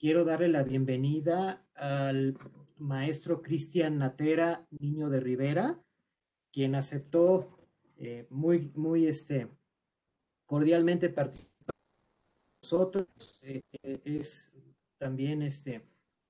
[0.00, 2.38] quiero darle la bienvenida al
[2.78, 5.78] maestro Cristian Natera, niño de Rivera,
[6.50, 7.58] quien aceptó
[7.98, 9.48] eh, muy, muy este,
[10.46, 13.40] cordialmente participar con nosotros.
[13.42, 14.50] Eh, eh, es
[14.96, 15.82] también este,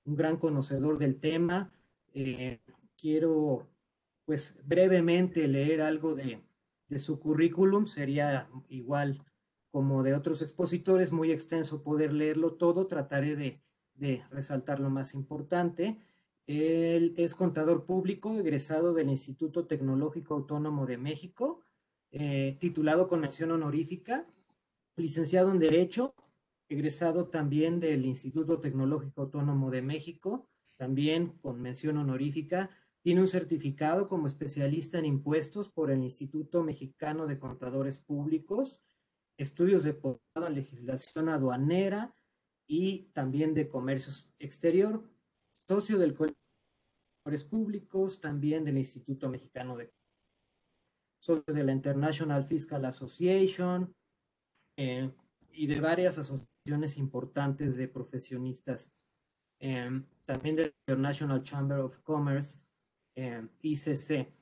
[0.04, 1.72] un gran conocedor del tema.
[2.96, 3.68] quiero,
[4.24, 6.42] pues, brevemente leer algo de,
[6.88, 7.86] de su currículum.
[7.86, 9.24] Sería igual
[9.70, 13.62] como de otros expositores, muy extenso poder leerlo todo, trataré de,
[14.30, 15.98] resaltar lo más importante.
[16.46, 21.60] Él es contador público, egresado del Instituto Tecnológico Autónomo de México,
[22.10, 24.26] eh, titulado con mención honorífica,
[24.96, 26.14] licenciado en Derecho,
[26.68, 32.70] egresado también del Instituto Tecnológico Autónomo de México, también con mención honorífica.
[33.02, 38.80] Tiene un certificado como especialista en impuestos por el Instituto Mexicano de Contadores Públicos
[39.40, 42.14] estudios de posgrado en legislación aduanera
[42.66, 45.02] y también de comercio exterior,
[45.52, 46.36] socio del Colegio
[47.24, 49.92] de Públicos, también del Instituto Mexicano de
[51.18, 53.94] socio de la International Fiscal Association
[54.76, 55.10] eh,
[55.52, 58.92] y de varias asociaciones importantes de profesionistas,
[59.58, 62.58] eh, también del International Chamber of Commerce,
[63.14, 64.34] eh, ICC,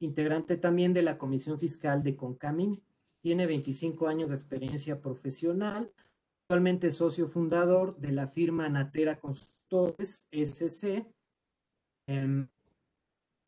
[0.00, 2.85] integrante también de la Comisión Fiscal de CONCAMIN
[3.26, 5.92] tiene 25 años de experiencia profesional,
[6.44, 11.04] actualmente socio fundador de la firma Natera Consultores SC.
[12.06, 12.46] Em,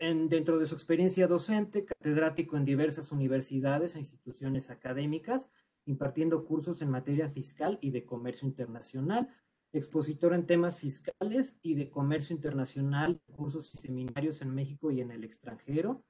[0.00, 5.52] en, dentro de su experiencia docente, catedrático en diversas universidades e instituciones académicas,
[5.86, 9.28] impartiendo cursos en materia fiscal y de comercio internacional,
[9.72, 15.12] expositor en temas fiscales y de comercio internacional, cursos y seminarios en México y en
[15.12, 16.02] el extranjero,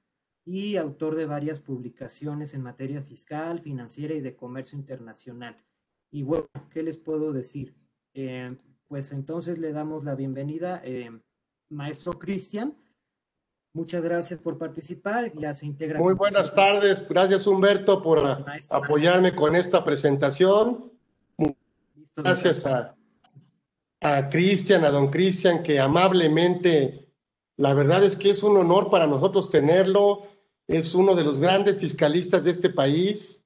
[0.50, 5.54] y autor de varias publicaciones en materia fiscal, financiera y de comercio internacional.
[6.10, 7.74] Y bueno, ¿qué les puedo decir?
[8.14, 11.10] Eh, pues entonces le damos la bienvenida, eh,
[11.68, 12.74] maestro Cristian.
[13.74, 15.30] Muchas gracias por participar.
[15.34, 15.98] Ya se integra.
[15.98, 17.06] Muy buenas tardes.
[17.06, 18.24] Gracias, Humberto, por
[18.70, 20.90] apoyarme con esta presentación.
[22.16, 22.96] Gracias a,
[24.00, 27.12] a Cristian, a don Cristian, que amablemente,
[27.58, 30.37] la verdad es que es un honor para nosotros tenerlo
[30.68, 33.42] es uno de los grandes fiscalistas de este país.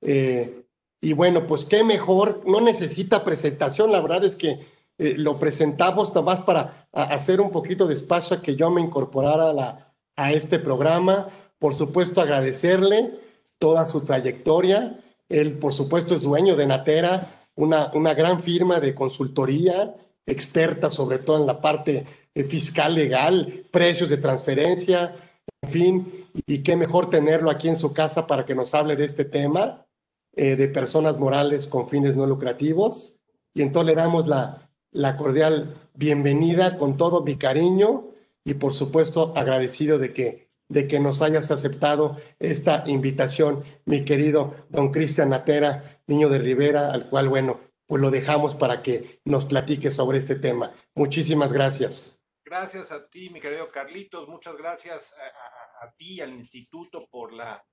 [0.00, 0.64] Eh,
[1.00, 4.66] y bueno, pues qué mejor, no necesita presentación, la verdad es que
[4.98, 9.50] eh, lo presentamos nomás para hacer un poquito de espacio a que yo me incorporara
[9.50, 11.28] a, a este programa.
[11.58, 13.18] Por supuesto, agradecerle
[13.58, 14.98] toda su trayectoria.
[15.28, 19.94] Él, por supuesto, es dueño de Natera, una, una gran firma de consultoría,
[20.26, 25.16] experta sobre todo en la parte eh, fiscal legal, precios de transferencia,
[25.62, 29.04] en fin, y qué mejor tenerlo aquí en su casa para que nos hable de
[29.04, 29.86] este tema
[30.34, 33.20] eh, de personas morales con fines no lucrativos.
[33.54, 38.08] Y entonces le damos la, la cordial bienvenida con todo mi cariño
[38.44, 44.54] y por supuesto agradecido de que, de que nos hayas aceptado esta invitación, mi querido
[44.70, 49.44] don Cristian Natera, niño de Rivera, al cual, bueno, pues lo dejamos para que nos
[49.44, 50.72] platique sobre este tema.
[50.94, 52.18] Muchísimas gracias.
[52.44, 54.28] Gracias a ti, mi querido Carlitos.
[54.28, 57.64] Muchas gracias a ti, al instituto, por la,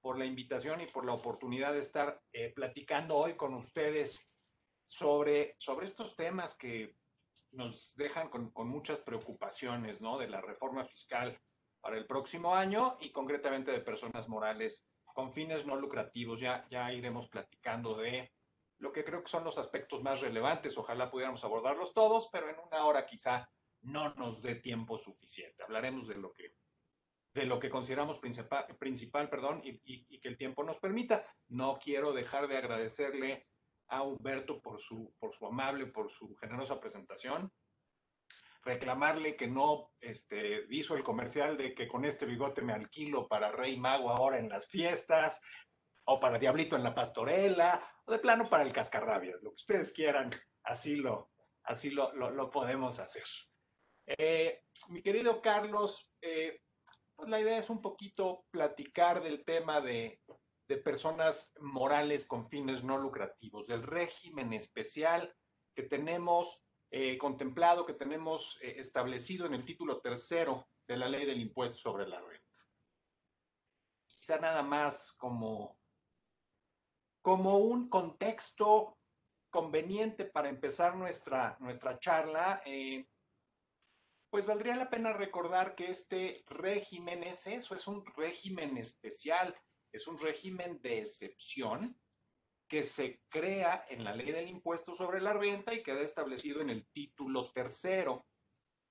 [0.00, 4.24] por la invitación y por la oportunidad de estar eh, platicando hoy con ustedes
[4.84, 6.94] sobre, sobre estos temas que
[7.52, 10.18] nos dejan con, con, muchas preocupaciones, ¿no?
[10.18, 11.40] De la reforma fiscal
[11.80, 16.38] para el próximo año y concretamente de personas morales con fines no lucrativos.
[16.40, 18.32] Ya, ya iremos platicando de
[18.78, 20.76] lo que creo que son los aspectos más relevantes.
[20.76, 23.48] Ojalá pudiéramos abordarlos todos, pero en una hora quizá
[23.82, 25.62] no nos dé tiempo suficiente.
[25.62, 26.54] Hablaremos de lo que
[27.36, 31.22] de lo que consideramos principal, principal perdón, y, que el tiempo nos permita.
[31.48, 33.46] No quiero dejar de agradecerle
[33.88, 37.52] a Humberto por su, por su amable, por su generosa presentación.
[38.62, 43.52] Reclamarle que no este, hizo el comercial de que con este bigote me alquilo para
[43.52, 45.38] Rey Mago ahora en las fiestas,
[46.06, 49.92] o para Diablito en la pastorela, o de plano para el cascarrabias, lo que ustedes
[49.92, 50.30] quieran,
[50.62, 51.32] así lo,
[51.64, 53.24] así lo, lo, podemos hacer.
[54.06, 56.62] Eh, mi querido Carlos, eh,
[57.16, 60.20] pues la idea es un poquito platicar del tema de,
[60.84, 65.34] personas morales con fines no lucrativos, del régimen especial
[65.74, 66.60] que tenemos
[66.90, 71.78] eh, contemplado, que tenemos eh, establecido en el título tercero de la ley del impuesto
[71.78, 72.44] sobre la renta.
[74.08, 75.78] Quizá nada más como,
[77.22, 78.98] como un contexto
[79.50, 82.60] conveniente para empezar nuestra, nuestra charla.
[82.64, 83.06] Eh,
[84.30, 89.56] pues valdría la pena recordar que este régimen es eso, es un régimen especial,
[89.92, 91.98] es un régimen de excepción
[92.68, 96.70] que se crea en la ley del impuesto sobre la renta y queda establecido en
[96.70, 98.26] el título tercero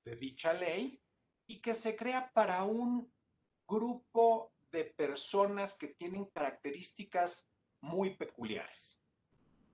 [0.05, 1.01] de dicha ley
[1.47, 3.11] y que se crea para un
[3.67, 7.49] grupo de personas que tienen características
[7.81, 9.01] muy peculiares.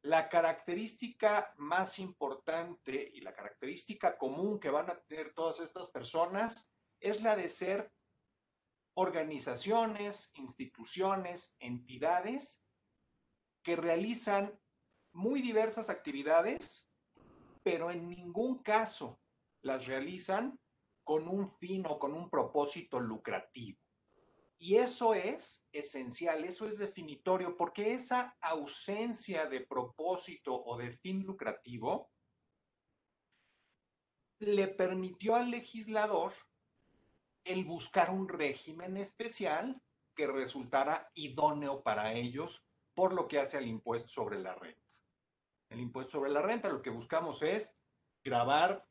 [0.04, 6.68] La característica más importante y la característica común que van a tener todas estas personas
[7.00, 7.92] es la de ser
[8.96, 12.64] organizaciones, instituciones, entidades
[13.64, 14.60] que realizan
[15.14, 16.90] muy diversas actividades,
[17.64, 19.20] pero en ningún caso
[19.62, 20.60] las realizan
[21.04, 23.81] con un fin o con un propósito lucrativo.
[24.64, 31.24] Y eso es esencial, eso es definitorio, porque esa ausencia de propósito o de fin
[31.26, 32.12] lucrativo
[34.38, 36.34] le permitió al legislador
[37.44, 39.82] el buscar un régimen especial
[40.14, 42.64] que resultara idóneo para ellos
[42.94, 44.86] por lo que hace al impuesto sobre la renta.
[45.70, 47.80] El impuesto sobre la renta lo que buscamos es
[48.24, 48.86] grabar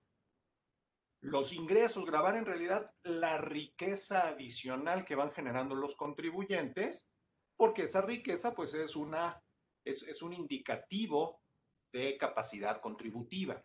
[1.21, 7.09] los ingresos, grabar en realidad la riqueza adicional que van generando los contribuyentes,
[7.57, 9.43] porque esa riqueza pues es, una,
[9.85, 11.43] es, un indicativo
[11.93, 13.63] de capacidad contributiva.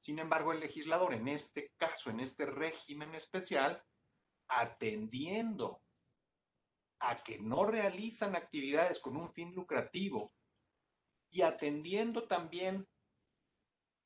[0.00, 3.82] Sin embargo, el legislador en este caso, en este régimen especial,
[4.48, 5.82] atendiendo
[7.00, 10.32] a que no realizan actividades con un fin lucrativo
[11.30, 12.86] y atendiendo también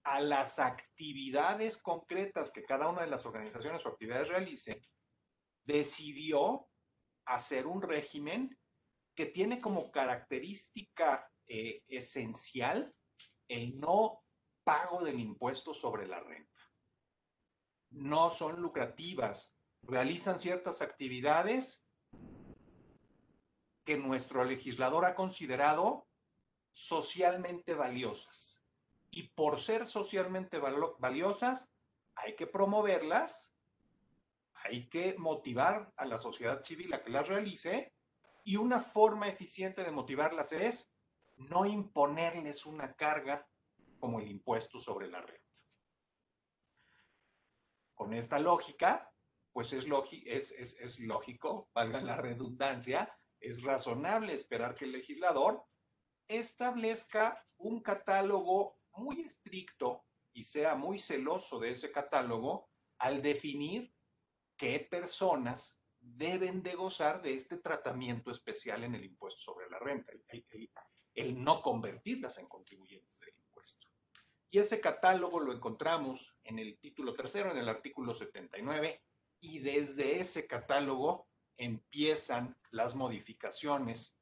[0.08, 4.82] a las actividades concretas que cada una de las organizaciones o actividades realice,
[5.66, 6.66] decidió
[7.26, 8.58] hacer un régimen
[9.14, 12.94] que tiene como característica eh, esencial
[13.49, 14.25] el no
[14.64, 16.62] pago del impuesto sobre la renta.
[17.90, 21.84] No son lucrativas, realizan ciertas actividades
[23.84, 26.08] que nuestro legislador ha considerado
[26.72, 28.57] socialmente valiosas
[29.10, 31.75] y por ser socialmente valiosas,
[32.14, 33.52] hay que promoverlas,
[34.55, 37.93] hay que motivar a la sociedad civil a que las realice
[38.44, 40.93] y una forma eficiente de motivarlas es
[41.37, 43.46] no imponerles una carga
[43.99, 45.44] como el impuesto sobre la renta.
[47.94, 49.12] Con esta lógica,
[49.52, 49.87] pues es,
[50.52, 55.64] es, lógico, valga la redundancia, es razonable esperar que el legislador
[56.28, 62.69] establezca un catálogo muy estricto y sea muy celoso de ese catálogo
[62.99, 63.93] al definir
[64.56, 70.12] qué personas deben de gozar de este tratamiento especial en el impuesto sobre la renta,
[71.15, 73.87] el, no convertirlas en contribuyentes del impuesto.
[74.50, 79.03] Y ese catálogo lo encontramos en el título tercero, en el artículo 79,
[79.41, 84.18] y desde ese catálogo empiezan las modificaciones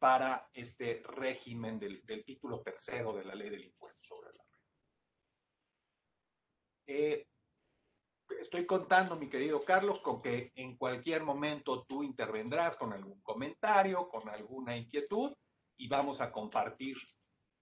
[0.00, 4.66] para este régimen del, título tercero de la ley del impuesto sobre la renta.
[6.86, 7.28] Eh,
[8.40, 14.08] estoy contando, mi querido Carlos, con que en cualquier momento tú intervendrás con algún comentario,
[14.08, 15.34] con alguna inquietud
[15.76, 16.96] y vamos a compartir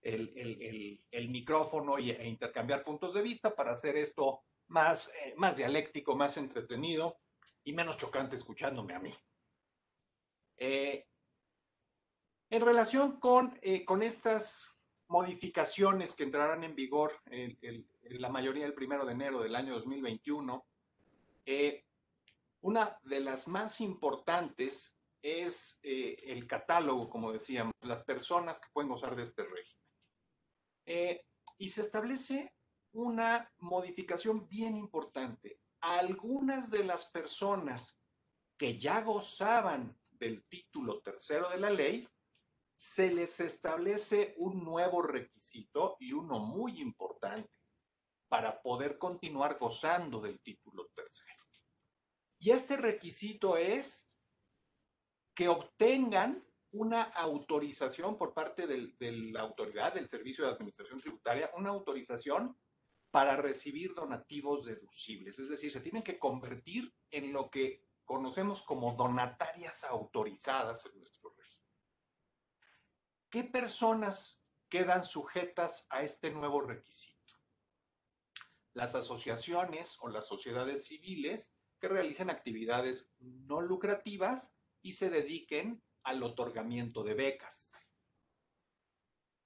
[0.00, 6.36] el, micrófono e intercambiar puntos de vista para hacer esto más, eh, más dialéctico, más
[6.36, 7.18] entretenido
[7.64, 9.12] y menos chocante escuchándome a mí.
[10.56, 11.04] Eh,
[12.50, 14.70] en relación con, eh, con estas
[15.08, 20.64] modificaciones que entrarán en vigor en, la mayoría el primero de enero del año 2021,
[21.46, 21.84] eh,
[22.62, 28.90] una de las más importantes es eh, el catálogo, como decíamos, las personas que pueden
[28.90, 31.20] gozar de este régimen.
[31.58, 32.52] y se establece
[32.92, 35.60] una modificación bien importante.
[35.80, 37.98] Algunas de las personas
[38.56, 42.08] que ya gozaban del título tercero de la ley
[42.78, 47.50] se les establece un nuevo requisito y uno muy importante
[48.28, 51.44] para poder continuar gozando del título tercero.
[52.38, 54.08] Y este requisito es
[55.34, 61.70] que obtengan una autorización por parte de la autoridad del Servicio de Administración Tributaria, una
[61.70, 62.56] autorización
[63.10, 65.40] para recibir donativos deducibles.
[65.40, 71.34] Es decir, se tienen que convertir en lo que conocemos como donatarias autorizadas en nuestro
[73.30, 77.34] ¿Qué personas quedan sujetas a este nuevo requisito?
[78.72, 86.22] Las asociaciones o las sociedades civiles que realicen actividades no lucrativas y se dediquen al
[86.22, 87.74] otorgamiento de becas.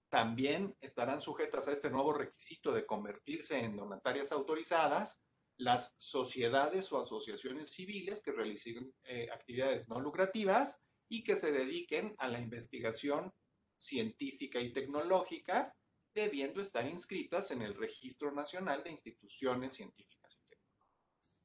[0.09, 5.21] También estarán sujetas a este nuevo requisito de convertirse en donatarias autorizadas
[5.57, 12.15] las sociedades o asociaciones civiles que realicen eh, actividades no lucrativas y que se dediquen
[12.19, 13.35] a la investigación
[13.83, 15.75] científica y tecnológica,
[16.15, 21.43] debiendo estar inscritas en el Registro Nacional de Instituciones Científicas y Tecnológicas.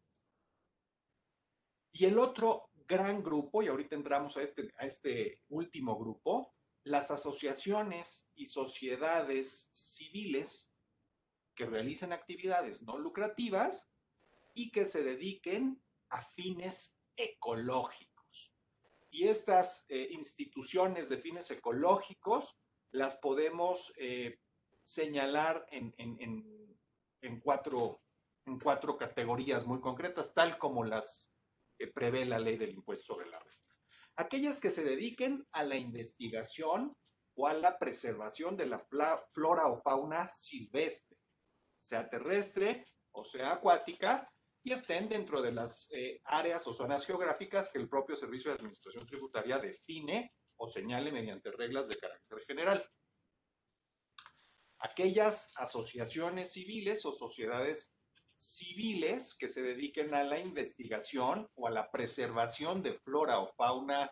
[1.94, 6.54] Y el otro gran grupo, y ahorita entramos a este, este último grupo,
[6.84, 10.72] las asociaciones y sociedades civiles
[11.56, 13.92] que realicen actividades no lucrativas
[14.54, 18.07] y que se dediquen a fines ecológicos.
[19.10, 22.58] Y estas eh, instituciones de fines ecológicos
[22.92, 24.40] las podemos eh,
[24.84, 28.02] señalar en, en, cuatro,
[28.46, 31.34] en cuatro categorías muy concretas, tal como las
[31.94, 33.76] prevé la ley del impuesto sobre la renta.
[34.16, 36.96] Aquellas que se dediquen a la investigación
[37.36, 38.80] o a la preservación de la
[39.32, 41.18] flora o fauna silvestre,
[41.80, 44.32] sea terrestre o sea acuática,
[44.68, 48.58] y estén dentro de las eh, áreas o zonas geográficas que el propio Servicio de
[48.58, 52.86] Administración Tributaria define o señale mediante reglas de carácter general.
[54.80, 57.96] Aquellas asociaciones civiles o sociedades
[58.36, 64.12] civiles que se dediquen a la investigación o a la preservación de flora o fauna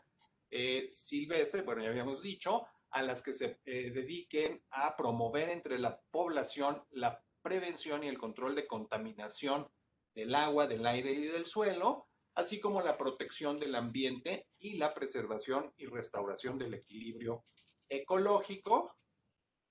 [0.49, 5.79] eh, silvestre, bueno, ya habíamos dicho, a las que se eh, dediquen a promover entre
[5.79, 9.67] la población la prevención y el control de contaminación
[10.15, 14.93] del agua, del aire y del suelo, así como la protección del ambiente y la
[14.93, 17.45] preservación y restauración del equilibrio
[17.89, 18.95] ecológico,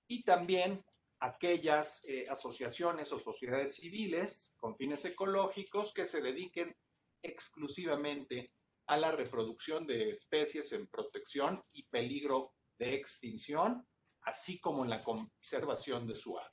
[0.07, 0.85] y también
[1.21, 6.77] aquellas eh, asociaciones o sociedades civiles con fines ecológicos que se dediquen
[7.23, 8.53] exclusivamente
[8.87, 13.87] a la reproducción de especies en protección y peligro de extinción,
[14.23, 16.53] así como en la conservación de su hábitat.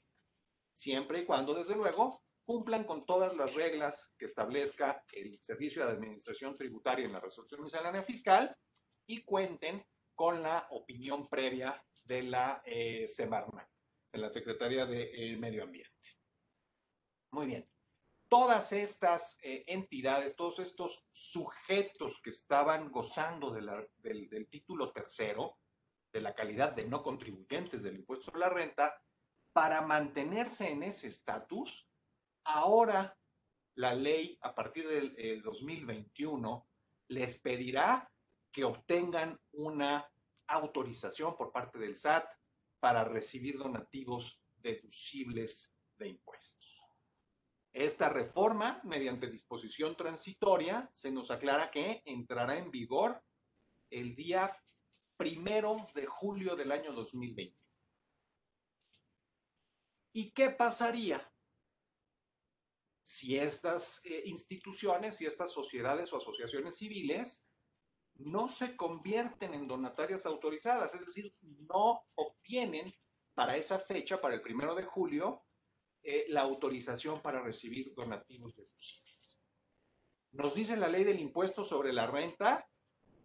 [0.74, 5.94] Siempre y cuando, desde luego, cumplan con todas las reglas que establezca el Servicio de
[5.94, 8.54] Administración Tributaria en la resolución miscelánea fiscal
[9.08, 13.70] y cuenten con la opinión previa de la eh, Semarnat,
[14.12, 16.10] de la Secretaría de eh, Medio Ambiente.
[17.32, 17.70] Muy bien.
[18.28, 23.70] Todas estas eh, entidades, todos estos sujetos que estaban gozando del,
[24.30, 25.58] del título tercero,
[26.12, 29.02] de la calidad de no contribuyentes del impuesto sobre la renta,
[29.54, 31.88] para mantenerse en ese estatus,
[32.44, 33.18] Ahora
[33.76, 36.68] la ley a partir del 2021
[37.10, 38.10] les pedirá
[38.52, 40.10] que obtengan una
[40.48, 42.26] autorización por parte del SAT
[42.80, 46.86] para recibir donativos deducibles de impuestos.
[47.74, 53.24] Esta reforma, mediante disposición transitoria, se nos aclara que entrará en vigor
[53.90, 54.62] el día
[55.16, 57.58] primero de julio del año 2020.
[60.14, 61.31] ¿Y qué pasaría
[63.02, 67.46] si estas eh, instituciones y estas sociedades o asociaciones civiles
[68.16, 72.94] no se convierten en donatarias autorizadas, es decir, no obtienen
[73.34, 75.44] para esa fecha, para el primero de julio,
[76.04, 79.40] eh, la autorización para recibir donativos deducibles.
[80.32, 82.68] Nos dice la ley del impuesto sobre la renta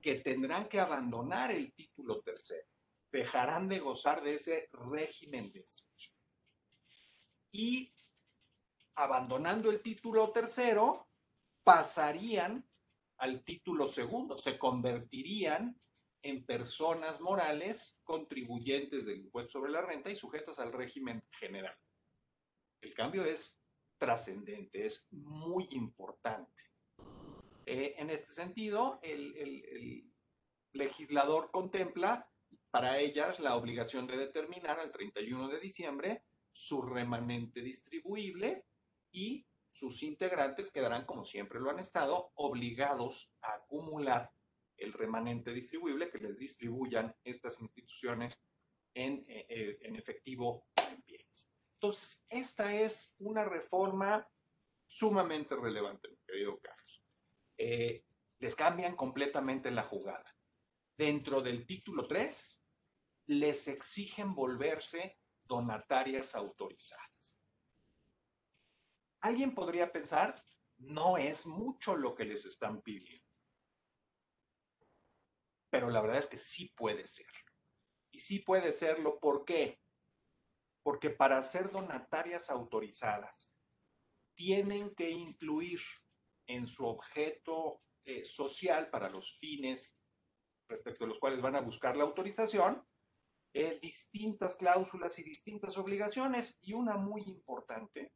[0.01, 2.69] que tendrán que abandonar el título tercero,
[3.11, 6.15] dejarán de gozar de ese régimen de excepción.
[7.51, 7.96] Y
[8.97, 11.09] abandonando el título tercero,
[11.63, 12.67] pasarían
[13.19, 15.79] al título segundo, se convertirían
[16.23, 21.77] en personas morales contribuyentes del impuesto sobre la renta y sujetas al régimen general.
[22.81, 23.63] El cambio es
[23.99, 26.63] trascendente, es muy importante.
[27.65, 30.13] Eh, en este sentido, el
[30.73, 32.29] legislador contempla
[32.71, 38.65] para ellas la obligación de determinar al 31 de diciembre su remanente distribuible
[39.17, 44.31] y sus integrantes quedarán, como siempre lo han estado, obligados a acumular
[44.77, 48.45] el remanente distribuible que les distribuyan estas instituciones
[48.95, 51.51] en, eh, eh, en efectivo en bienes.
[51.75, 54.29] Entonces, esta es una reforma
[54.87, 57.03] sumamente relevante, mi querido Carlos.
[57.57, 58.05] Eh,
[58.39, 60.31] les cambian completamente la jugada.
[60.95, 62.63] Dentro del título 3,
[63.29, 67.16] les exigen volverse donatarias autorizadas.
[69.27, 70.41] Alguien podría pensar,
[70.77, 73.27] no es mucho lo que les están pidiendo.
[75.69, 77.27] Pero la verdad es que sí puede ser.
[78.13, 79.81] Y sí puede serlo, ¿por qué?
[80.85, 83.53] Porque para ser donatarias autorizadas,
[84.37, 85.81] tienen que incluir
[86.47, 89.99] en su objeto eh, social para los fines
[90.69, 92.87] respecto a los cuales van a buscar la autorización,
[93.55, 96.61] eh, distintas cláusulas y distintas obligaciones.
[96.63, 98.13] Y una muy importante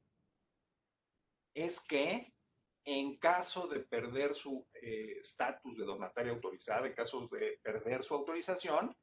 [1.54, 2.32] es que
[2.84, 8.14] en caso de perder su eh, estatus de donataria autorizada, en caso de perder su
[8.14, 8.96] autorización,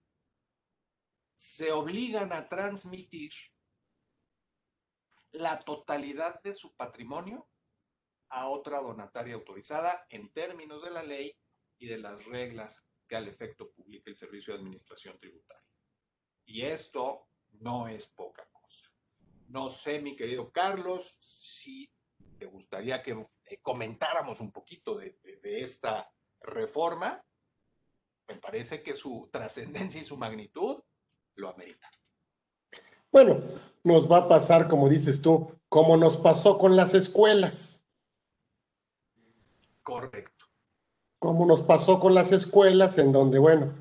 [1.35, 3.31] se obligan a transmitir
[5.31, 7.47] la totalidad de su patrimonio
[8.29, 11.37] a otra donataria autorizada en términos de la ley
[11.77, 15.63] y de las reglas que al efecto publica el Servicio de Administración Tributaria.
[16.45, 18.91] Y esto no es poca cosa.
[19.47, 21.89] No sé, mi querido Carlos, si
[22.37, 23.11] te gustaría que
[23.45, 27.23] eh, comentáramos un poquito de, de esta reforma.
[28.27, 30.83] Me parece que su trascendencia y su magnitud
[31.35, 31.89] lo ameritan.
[33.11, 33.41] Bueno,
[33.83, 37.81] nos va a pasar, como dices tú, como nos pasó con las escuelas.
[39.81, 40.45] Correcto.
[41.19, 43.73] Como nos pasó con las escuelas, en donde, bueno,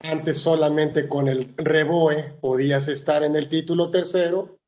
[0.00, 4.58] antes solamente con el reboe podías estar en el título tercero,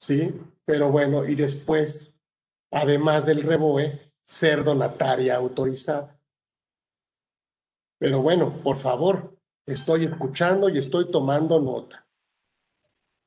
[0.00, 0.34] ¿sí?
[0.64, 2.17] Pero bueno, y después,
[2.70, 6.20] además del reboe, ser donataria autorizada.
[7.98, 12.06] Pero bueno, por favor, estoy escuchando y estoy tomando nota.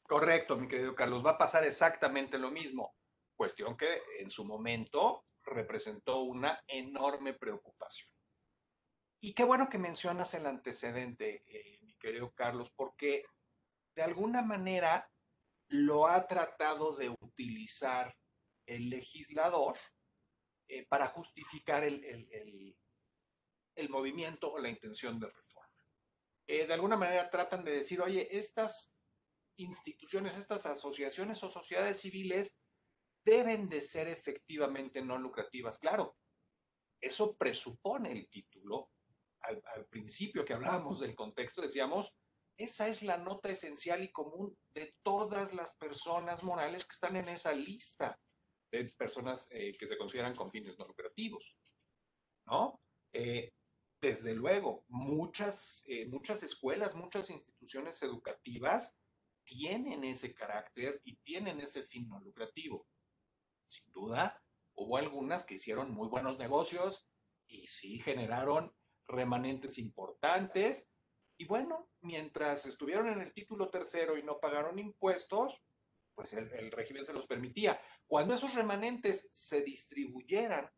[0.03, 2.95] Correcto, mi querido Carlos, va a pasar exactamente lo mismo.
[3.36, 8.10] Cuestión que en su momento representó una enorme preocupación.
[9.24, 13.25] Y qué bueno que mencionas el antecedente, eh, mi querido Carlos, porque
[13.95, 15.10] de alguna manera
[15.67, 18.13] lo ha tratado de utilizar
[18.71, 19.77] el legislador
[20.67, 22.03] eh, para justificar el,
[23.75, 25.67] el, movimiento o la intención de reforma.
[26.47, 28.95] Eh, de alguna manera tratan de decir, oye, estas
[29.57, 32.57] instituciones, estas asociaciones o sociedades civiles
[33.25, 35.77] deben de ser efectivamente no lucrativas.
[35.77, 36.15] Claro,
[37.01, 38.91] eso presupone el título.
[39.41, 42.15] Al, principio que hablábamos del contexto, decíamos,
[42.55, 47.27] esa es la nota esencial y común de todas las personas morales que están en
[47.27, 48.19] esa lista
[48.71, 51.55] de personas eh, que se consideran con fines no lucrativos.
[52.45, 52.81] ¿No?
[53.13, 53.53] Eh,
[54.01, 58.97] desde luego, muchas, eh, muchas escuelas, muchas instituciones educativas
[59.43, 62.87] tienen ese carácter y tienen ese fin no lucrativo.
[63.67, 64.41] Sin duda,
[64.73, 67.07] hubo algunas que hicieron muy buenos negocios
[67.45, 68.73] y sí generaron
[69.07, 70.91] remanentes importantes.
[71.38, 75.62] Y bueno, mientras estuvieron en el título tercero y no pagaron impuestos,
[76.15, 77.79] pues el, el régimen se los permitía.
[78.12, 80.69] Cuando esos remanentes se distribuyeran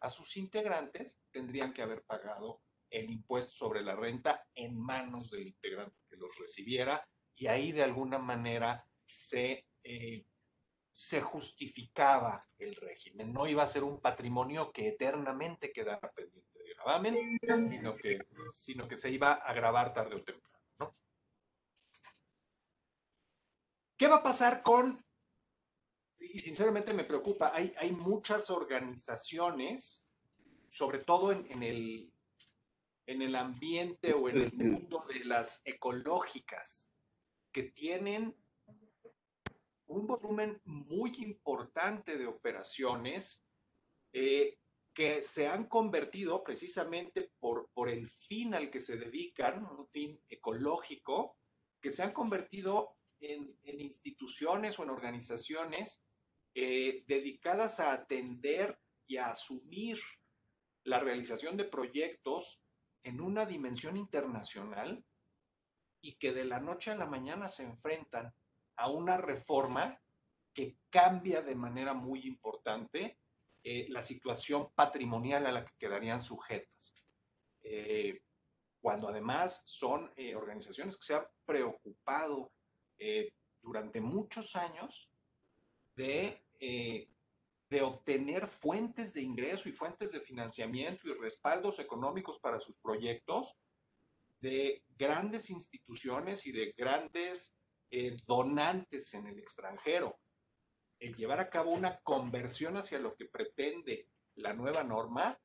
[0.00, 5.48] a sus integrantes, tendrían que haber pagado el impuesto sobre la renta en manos del
[5.48, 10.24] integrante que los recibiera y ahí de alguna manera se, eh,
[11.20, 13.34] justificaba el régimen.
[13.34, 17.38] No iba a ser un patrimonio que eternamente quedara pendiente de gravamen,
[18.50, 20.58] sino que, se iba a agravar tarde o temprano.
[20.78, 20.96] ¿no?
[23.98, 25.04] ¿Qué va a pasar con,
[26.32, 30.06] y sinceramente me preocupa, hay, hay muchas organizaciones,
[30.68, 32.12] sobre todo en, en el
[33.08, 36.90] en el ambiente o en el mundo de las ecológicas,
[37.50, 38.36] que tienen
[39.86, 43.42] un volumen muy importante de operaciones
[44.12, 44.58] eh,
[44.92, 50.20] que se han convertido precisamente por, por el fin al que se dedican, un fin
[50.28, 51.38] ecológico,
[51.80, 56.02] que se han convertido en, instituciones o en organizaciones
[56.60, 60.00] eh, dedicadas a atender y a asumir
[60.82, 62.64] la realización de proyectos
[63.04, 65.04] en una dimensión internacional
[66.00, 68.34] y que de la noche a la mañana se enfrentan
[68.74, 70.00] a una reforma
[70.52, 73.20] que cambia de manera muy importante
[73.62, 76.96] eh, la situación patrimonial a la que quedarían sujetas.
[77.62, 78.20] Eh,
[78.80, 82.50] cuando además son organizaciones que se han preocupado
[83.62, 85.08] durante muchos años
[85.94, 92.76] de, de obtener fuentes de ingreso y fuentes de financiamiento y respaldos económicos para sus
[92.76, 93.56] proyectos
[94.40, 97.54] de grandes instituciones y de grandes
[97.90, 100.18] eh, donantes en el extranjero.
[100.98, 105.38] El llevar a cabo una conversión hacia lo que pretende la nueva norma,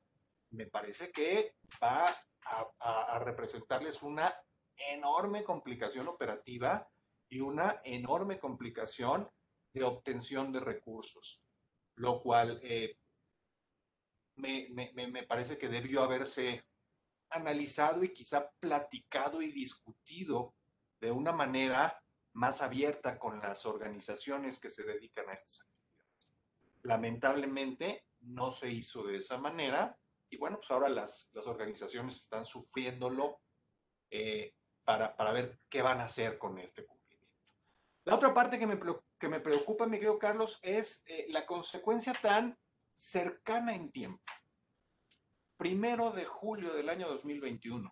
[0.50, 2.06] me parece que va
[2.46, 4.34] a, representarles una
[4.76, 6.86] enorme complicación operativa
[7.28, 9.28] y una enorme complicación
[9.74, 11.42] de obtención de recursos,
[11.96, 12.96] lo cual eh,
[14.36, 16.64] me, me, parece que debió haberse
[17.30, 20.54] analizado y quizá platicado y discutido
[21.00, 22.00] de una manera
[22.34, 26.36] más abierta con las organizaciones que se dedican a estas actividades.
[26.82, 29.96] Lamentablemente no se hizo de esa manera
[30.30, 33.40] y bueno, pues ahora las, las organizaciones están sufriéndolo
[34.10, 37.38] eh, para, para, ver qué van a hacer con este cumplimiento.
[38.04, 38.76] La otra parte que me,
[39.24, 42.58] que me preocupa, mi querido Carlos, es eh, la consecuencia tan
[42.92, 44.22] cercana en tiempo
[45.56, 47.90] primero de julio del año 2021.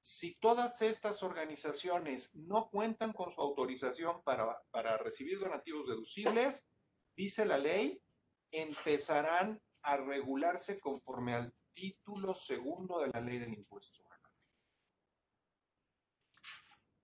[0.00, 6.68] si todas estas organizaciones no cuentan con su autorización para, para recibir donativos deducibles,
[7.16, 8.02] dice la ley,
[8.50, 14.04] empezarán a regularse conforme al título segundo de la ley del impuesto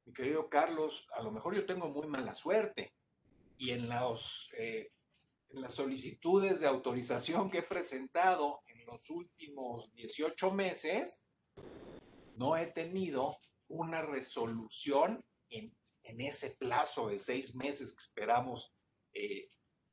[0.04, 2.92] Mi querido Carlos, a lo mejor yo tengo muy mala suerte
[3.58, 4.92] y en, los, eh,
[5.48, 11.24] en las solicitudes de autorización que he presentado en los últimos 18 meses,
[12.36, 13.38] no he tenido
[13.68, 18.72] una resolución en, ese plazo de seis meses que esperamos
[19.12, 19.50] eh,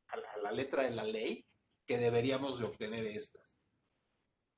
[0.09, 1.43] a, la, a, la, letra de la ley
[1.87, 3.59] que deberíamos de obtener estas.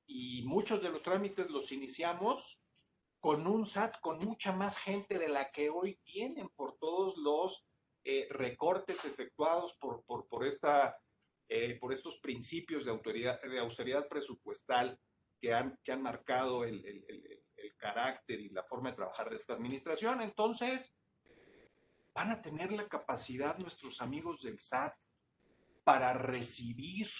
[0.06, 2.60] Y muchos de los trámites los iniciamos
[3.20, 7.66] con un SAT con mucha más gente de la que hoy tienen por todos los
[8.08, 10.96] eh, recortes efectuados por, por, esta,
[11.48, 14.96] eh, por estos principios de, autoridad, de austeridad presupuestal
[15.40, 19.54] que han, que han marcado el, el carácter y la forma de trabajar de esta
[19.54, 20.20] administración.
[20.20, 20.96] Entonces,
[22.14, 24.94] van a tener la capacidad nuestros amigos del SAT
[25.82, 27.10] para recibir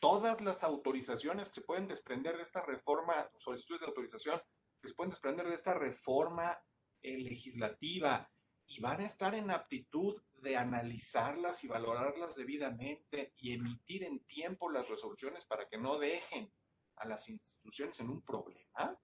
[0.00, 4.42] todas las autorizaciones que se pueden desprender de esta reforma, solicitudes de autorización
[4.82, 6.60] que se pueden desprender de esta reforma
[7.02, 8.28] eh, legislativa
[8.66, 14.70] y van a estar en aptitud de analizarlas y valorarlas debidamente y emitir en tiempo
[14.70, 16.50] las resoluciones para que no dejen
[16.96, 18.98] a las instituciones en un problema,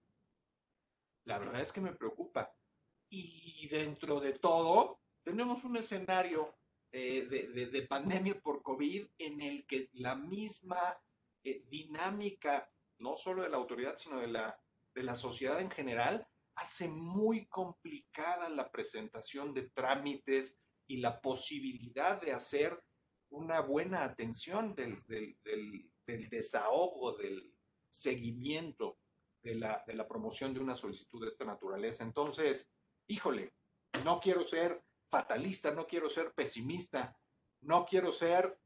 [1.25, 2.55] la verdad es que me preocupa.
[3.09, 6.55] Y dentro de todo, tenemos un escenario
[6.93, 10.99] eh, de, de, de, pandemia por COVID en el que la misma
[11.45, 12.69] eh, dinámica,
[12.99, 14.61] no solo de la autoridad, sino de la,
[14.95, 16.27] de la sociedad en general,
[16.61, 22.79] hace muy complicada la presentación de trámites y la posibilidad de hacer
[23.31, 25.39] una buena atención del, del,
[26.05, 27.55] del, desahogo, del
[27.89, 28.99] seguimiento
[29.43, 32.05] de la, de la promoción de una solicitud de esta naturaleza.
[32.05, 32.71] Entonces,
[33.07, 33.55] híjole,
[34.05, 37.17] no quiero ser fatalista, no quiero ser pesimista,
[37.63, 38.59] no quiero ser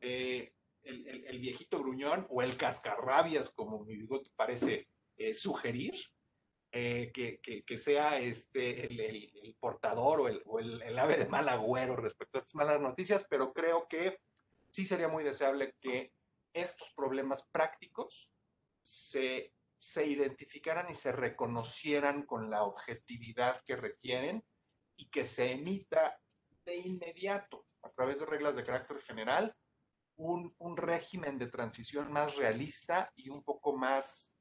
[0.00, 5.94] eh, el, el, el, viejito gruñón o el cascarrabias, como mi bigote parece eh, sugerir,
[6.74, 11.46] eh, que, que, que, sea este, el, el portador o, o el, ave de mal
[11.50, 14.20] agüero respecto a estas malas noticias, pero creo que
[14.70, 16.14] sí sería muy deseable que
[16.54, 18.32] estos problemas prácticos
[18.80, 24.42] se, se identificaran y se reconocieran con la objetividad que requieren
[24.96, 26.18] y que se emita
[26.64, 29.54] de inmediato, a través de reglas de carácter general,
[30.16, 34.31] un, un, régimen de transición más realista y un poco más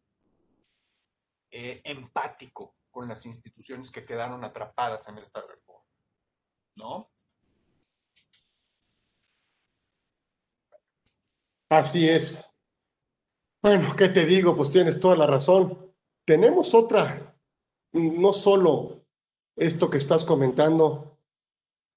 [1.51, 5.85] eh, empático con las instituciones que quedaron atrapadas en esta reforma.
[6.75, 7.11] ¿No?
[11.69, 12.53] Así es.
[13.61, 14.55] Bueno, ¿qué te digo?
[14.55, 15.93] Pues tienes toda la razón.
[16.25, 17.35] Tenemos otra,
[17.93, 19.05] no solo
[19.55, 21.17] esto que estás comentando,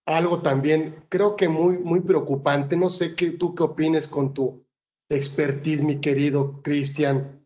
[0.07, 2.77] algo también, creo que muy, muy preocupante.
[2.77, 4.65] No sé qué tú qué opines con tu
[5.09, 7.44] expertise, mi querido Cristian.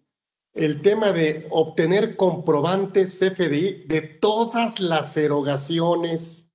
[0.58, 6.52] El tema de obtener comprobantes CFDI de todas las erogaciones.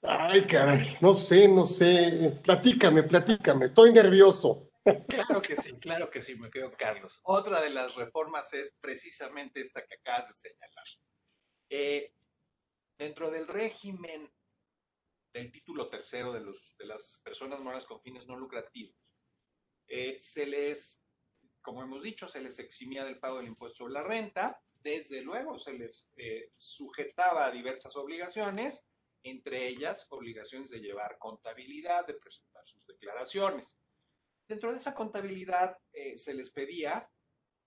[0.00, 2.40] Ay, caray, no sé, no sé.
[2.42, 3.66] Platícame, platícame.
[3.66, 4.70] Estoy nervioso.
[5.06, 7.20] Claro que sí, claro que sí, me quedo Carlos.
[7.24, 10.86] Otra de las reformas es precisamente esta que acabas de señalar.
[11.68, 12.14] Eh,
[12.96, 14.32] dentro del régimen
[15.34, 19.12] del título tercero de las personas morales con fines no lucrativos,
[19.88, 21.03] eh, se les,
[21.64, 25.58] como hemos dicho, se les eximía del pago del impuesto sobre la renta, desde luego
[25.58, 28.86] se les eh, sujetaba a diversas obligaciones,
[29.22, 33.78] entre ellas obligaciones de llevar contabilidad, de presentar sus declaraciones.
[34.46, 37.10] Dentro de esa contabilidad eh, se les pedía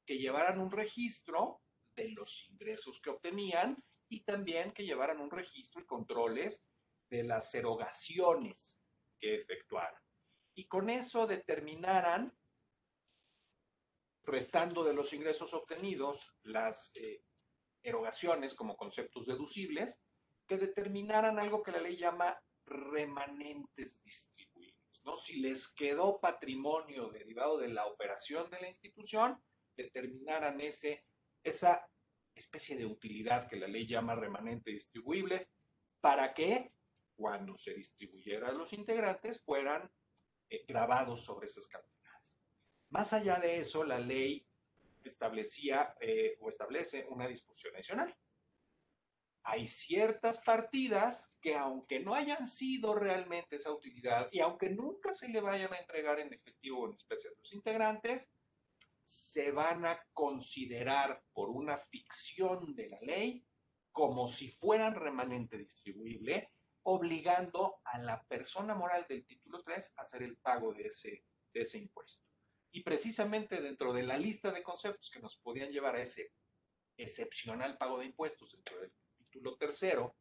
[0.05, 1.61] que llevaran un registro
[1.95, 6.63] de los ingresos que obtenían y también que llevaran un registro y controles
[7.09, 8.79] de las erogaciones
[9.19, 9.99] que efectuaran.
[10.53, 12.31] Y con eso determinaran,
[14.27, 17.23] restando de los ingresos obtenidos, las eh,
[17.81, 20.03] erogaciones como conceptos deducibles,
[20.45, 25.01] que determinaran algo que la ley llama remanentes distribuibles.
[25.05, 25.15] ¿no?
[25.17, 29.41] Si les quedó patrimonio derivado de la operación de la institución,
[29.77, 31.05] determinaran ese,
[31.41, 31.87] esa
[32.35, 35.47] especie de utilidad que la ley llama remanente distribuible,
[36.01, 36.73] para que
[37.15, 39.89] cuando se distribuyera a los integrantes fueran
[40.49, 41.96] eh, grabados sobre esas cantidades.
[42.89, 44.45] Más allá de eso, la ley
[45.03, 48.15] establecía eh, o establece una disposición adicional.
[49.43, 55.29] Hay ciertas partidas que aunque no hayan sido realmente esa utilidad y aunque nunca se
[55.29, 58.29] le vayan a entregar en efectivo o en especie a los integrantes,
[59.03, 63.45] se van a considerar por una ficción de la ley
[63.93, 66.51] como si fueran remanente distribuible,
[66.83, 71.23] obligando a la persona moral del título 3 a hacer el pago de ese,
[71.53, 72.27] de ese impuesto.
[72.71, 76.31] Y precisamente dentro de la lista de conceptos que nos podían llevar a ese
[76.97, 80.15] excepcional pago de impuestos dentro del título tercero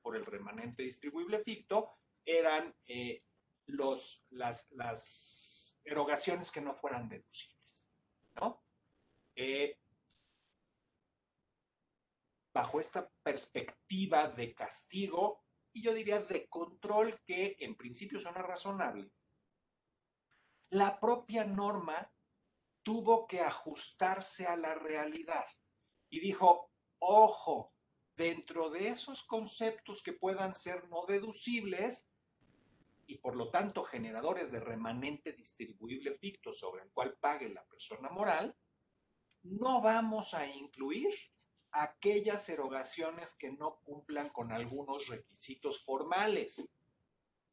[0.00, 1.92] por el remanente distribuible ficto,
[2.24, 3.22] eran eh,
[3.66, 7.88] los, las, las, erogaciones que no fueran deducibles.
[8.36, 8.62] ¿no?
[9.34, 9.78] Eh,
[12.52, 19.10] bajo esta perspectiva de castigo, y yo diría de control que en principio suena razonable,
[20.72, 22.10] la propia norma
[22.82, 25.44] tuvo que ajustarse a la realidad
[26.08, 27.74] y dijo, ojo,
[28.16, 32.10] dentro de esos conceptos que puedan ser no deducibles
[33.06, 38.08] y por lo tanto generadores de remanente distribuible ficto sobre el cual pague la persona
[38.08, 38.56] moral,
[39.42, 41.14] no vamos a incluir
[41.70, 46.66] aquellas erogaciones que no cumplan con algunos requisitos formales,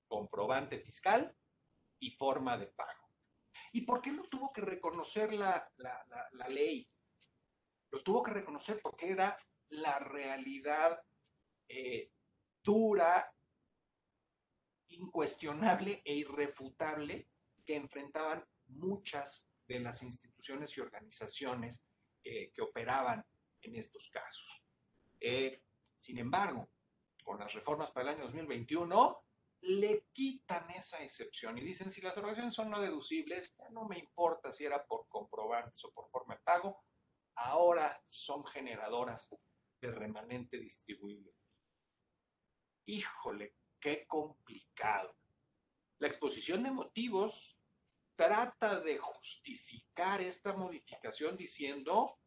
[0.07, 1.35] comprobante fiscal
[1.99, 2.98] y forma de pago.
[3.73, 5.71] ¿Y por qué lo tuvo que reconocer la,
[6.49, 6.89] ley?
[7.91, 9.37] Lo tuvo que reconocer porque era
[9.69, 10.99] la realidad
[11.67, 12.11] eh,
[12.63, 13.31] dura,
[14.89, 17.29] incuestionable e irrefutable
[17.63, 21.85] que enfrentaban muchas de las instituciones y organizaciones
[22.23, 23.23] eh, que operaban
[23.61, 24.63] en estos casos.
[25.19, 25.61] Eh,
[25.95, 26.69] sin embargo,
[27.23, 29.23] con las reformas para el año 2021,
[29.61, 33.99] le quitan esa excepción y dicen, si las oraciones son no deducibles, ya no me
[33.99, 36.83] importa si era por comprobantes o por forma de pago,
[37.35, 39.29] ahora son generadoras
[39.81, 41.33] de remanente distribuible.
[42.85, 45.15] Híjole, qué complicado.
[45.99, 47.57] La exposición de motivos
[48.15, 52.19] trata de justificar esta modificación diciendo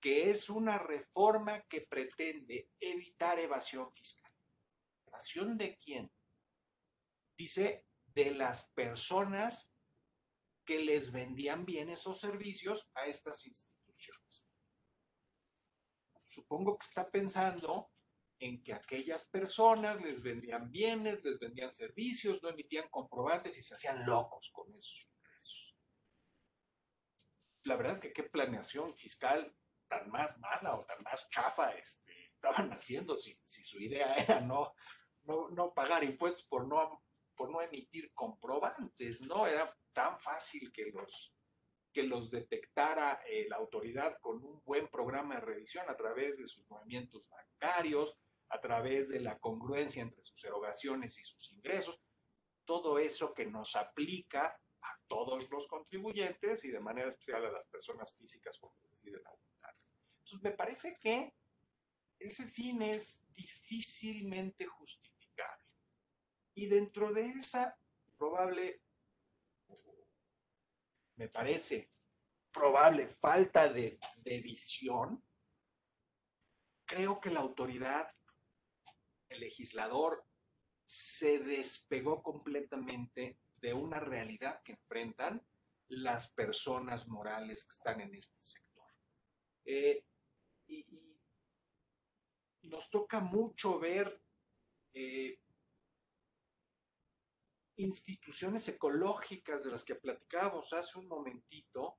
[0.00, 4.30] que es una reforma que pretende evitar evasión fiscal.
[5.06, 6.10] ¿Evasión de quién?
[7.38, 9.72] Dice de las personas
[10.66, 14.46] que les vendían bienes o servicios a estas instituciones.
[16.26, 17.90] Supongo que está pensando
[18.40, 23.74] en que aquellas personas les vendían bienes, les vendían servicios, no emitían comprobantes y se
[23.74, 25.76] hacían locos con esos ingresos.
[27.64, 29.56] La verdad es que qué planeación fiscal
[29.88, 34.40] tan más mala o tan más chafa este, estaban haciendo si, si su idea era
[34.40, 34.74] no,
[35.24, 37.04] no, pagar impuestos por no,
[37.38, 39.46] por no emitir comprobantes, ¿no?
[39.46, 41.32] Era tan fácil que los,
[41.92, 46.48] que los detectara eh, la autoridad con un buen programa de revisión a través de
[46.48, 52.00] sus movimientos bancarios, a través de la congruencia entre sus erogaciones y sus ingresos,
[52.64, 57.66] todo eso que nos aplica a todos los contribuyentes y de manera especial a las
[57.66, 59.94] personas físicas cuando deciden aumentarlas.
[60.18, 61.32] Entonces, me parece que
[62.18, 65.07] ese fin es difícilmente justificable.
[66.58, 67.78] Y dentro de esa
[68.16, 68.82] probable,
[71.14, 71.92] me parece,
[72.52, 75.22] probable falta de, visión,
[76.84, 78.12] creo que la autoridad,
[79.28, 80.26] el legislador,
[80.82, 85.46] se despegó completamente de una realidad que enfrentan
[85.86, 88.90] las personas morales que están en este sector.
[89.64, 90.04] Eh,
[90.66, 90.84] y,
[92.62, 94.20] nos toca mucho ver
[94.92, 95.38] eh,
[97.78, 101.98] instituciones ecológicas de las que platicábamos hace un momentito,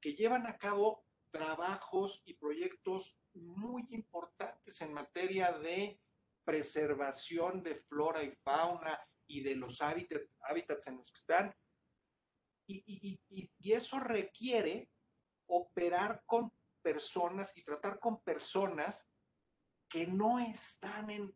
[0.00, 6.00] que llevan a cabo trabajos y proyectos muy importantes en materia de
[6.44, 11.54] preservación de flora y fauna y de los hábitats, en los que están.
[12.66, 13.20] Y,
[13.58, 14.90] y eso requiere
[15.46, 19.08] operar con personas y tratar con personas
[19.88, 21.34] que no están en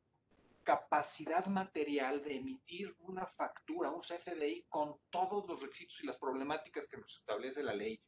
[0.64, 6.88] capacidad material de emitir una factura, un CFDI, con todos los requisitos y las problemáticas
[6.88, 8.00] que nos establece la ley.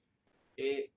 [0.57, 0.93] Eh,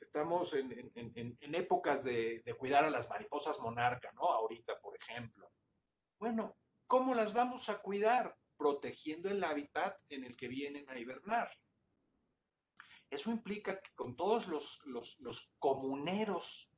[0.00, 4.22] estamos en, épocas de, cuidar a las mariposas monarca, ¿no?
[4.22, 5.50] Ahorita, por ejemplo.
[6.18, 6.56] Bueno,
[6.92, 8.36] ¿Cómo las vamos a cuidar?
[8.58, 11.50] Protegiendo el hábitat en el que vienen a hibernar.
[13.08, 16.70] Eso implica que con todos los, los, comuneros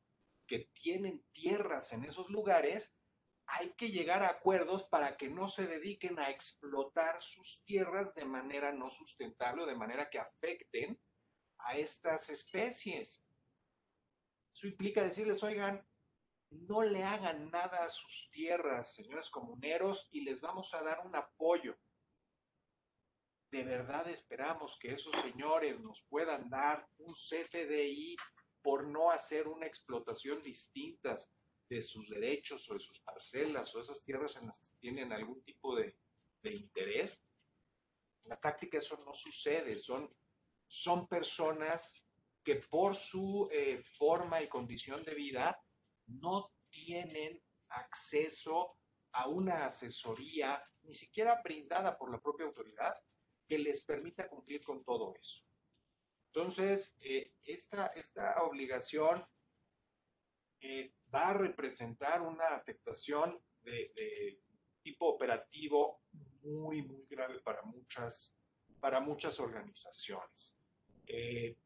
[0.47, 2.95] que tienen tierras en esos lugares,
[3.47, 8.25] hay que llegar a acuerdos para que no se dediquen a explotar sus tierras de
[8.25, 10.99] manera no sustentable o de manera que afecten
[11.59, 13.23] a estas especies.
[14.53, 15.87] Eso implica decirles, oigan,
[16.51, 21.17] no le hagan nada a sus tierras, señores comuneros, y les vamos a dar un
[21.17, 21.77] apoyo.
[23.51, 28.17] ¿De verdad esperamos que esos señores nos puedan dar un CFDI
[28.63, 31.17] por no hacer una explotación distinta
[31.69, 35.43] de sus derechos o de sus parcelas o esas tierras en las que tienen algún
[35.43, 35.97] tipo de,
[36.43, 37.25] interés?
[38.25, 40.15] En la práctica eso no sucede, son,
[40.67, 41.95] son personas
[42.43, 45.59] que por su eh, forma y condición de vida
[46.07, 48.79] no tienen acceso
[49.13, 52.95] a una asesoría, ni siquiera brindada por la propia autoridad,
[53.47, 55.45] que les permita cumplir con todo eso.
[56.33, 59.25] Entonces, eh, esta, esta, obligación
[60.67, 64.41] eh, va a representar una afectación de,
[64.83, 66.01] tipo operativo
[66.43, 68.35] muy, muy grave para muchas,
[68.81, 70.57] para muchas organizaciones.
[71.07, 71.59] Eh,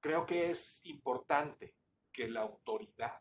[0.00, 1.74] creo que es importante
[2.10, 3.20] que la autoridad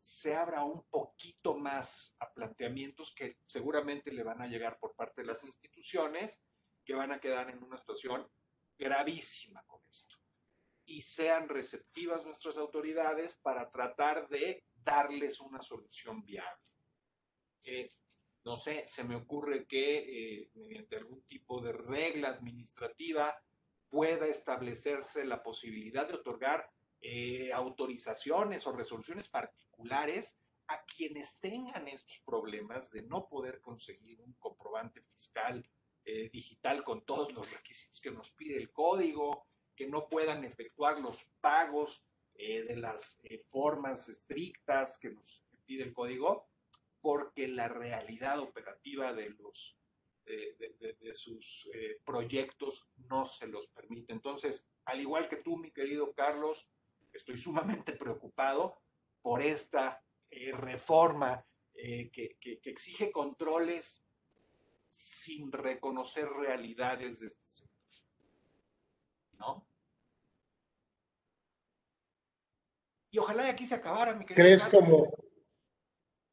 [0.00, 5.20] se abra un poquito más a planteamientos que seguramente le van a llegar por parte
[5.20, 6.42] de las instituciones,
[6.84, 8.28] que van a quedar en una situación
[8.76, 10.16] gravísima con esto.
[10.86, 16.62] Y sean receptivas nuestras autoridades para tratar de darles una solución viable.
[18.46, 23.36] No sé, se me ocurre que eh, mediante algún tipo de regla administrativa
[23.88, 26.70] pueda establecerse la posibilidad de otorgar
[27.00, 34.34] eh, autorizaciones o resoluciones particulares a quienes tengan estos problemas de no poder conseguir un
[34.34, 35.68] comprobante fiscal
[36.04, 40.98] eh, digital con todos los requisitos que nos pide el código, que no puedan efectuar
[40.98, 42.02] los pagos
[42.34, 46.48] eh, de las formas estrictas que nos pide el código,
[47.00, 49.76] porque la realidad operativa de los
[50.24, 51.70] de, sus
[52.04, 54.12] proyectos no se los permite.
[54.12, 56.68] Entonces, al igual que tú, mi querido Carlos,
[57.12, 58.76] estoy sumamente preocupado
[59.22, 64.04] por esta eh, reforma eh, que, exige controles
[64.88, 67.76] sin reconocer realidades de este sector.
[69.38, 69.65] ¿No?
[73.16, 74.44] Y ojalá aquí se acabara, mi querido.
[74.44, 75.10] ¿Crees como...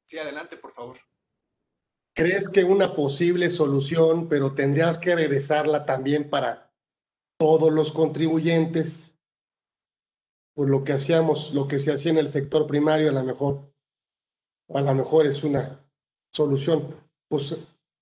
[0.05, 0.97] Sí, adelante, por favor.
[2.13, 6.73] ¿Crees que una posible solución, pero tendrías que regresarla también para
[7.39, 9.17] todos los contribuyentes?
[10.53, 13.73] pues lo que hacíamos, lo que se hacía en el sector primario, a lo mejor,
[14.73, 15.83] a lo mejor es una
[16.33, 16.95] solución.
[17.29, 17.57] Pues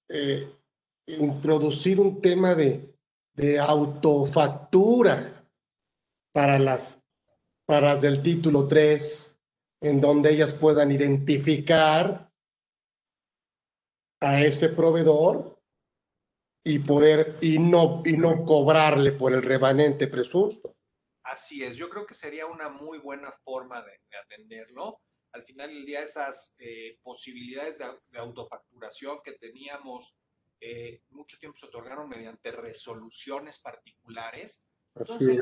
[0.10, 0.52] eh,
[1.06, 2.98] introducir un tema de,
[3.36, 5.48] de autofactura
[6.34, 7.01] para las,
[7.72, 9.40] para las del título 3,
[9.80, 12.30] en donde ellas puedan identificar
[14.20, 15.58] a ese proveedor
[16.66, 20.76] y poder y no y no cobrarle por el remanente presupuesto.
[21.24, 25.00] Así es, yo creo que sería una muy buena forma de, atenderlo.
[25.32, 30.18] Al final del día, esas eh, posibilidades de, autofacturación que teníamos
[30.60, 34.62] eh, mucho tiempo se otorgaron mediante resoluciones particulares.
[34.94, 35.42] Entonces,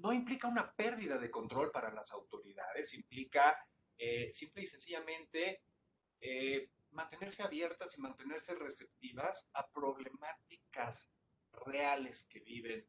[0.00, 5.62] no implica una pérdida de control para las autoridades, implica eh, simple y sencillamente
[6.90, 11.10] mantenerse abiertas y mantenerse receptivas a problemáticas
[11.52, 12.86] reales que viven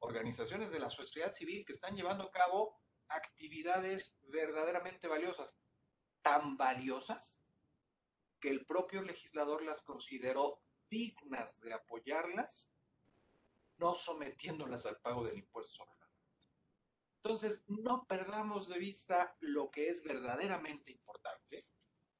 [0.00, 5.56] organizaciones de la sociedad civil que están llevando a cabo actividades verdaderamente valiosas,
[6.22, 7.40] tan valiosas
[8.40, 12.70] que el propio legislador las consideró dignas de apoyarlas,
[13.80, 16.38] no sometiéndolas al pago del impuesto sobre la renta.
[17.16, 21.66] Entonces, no perdamos de vista lo que es verdaderamente importante,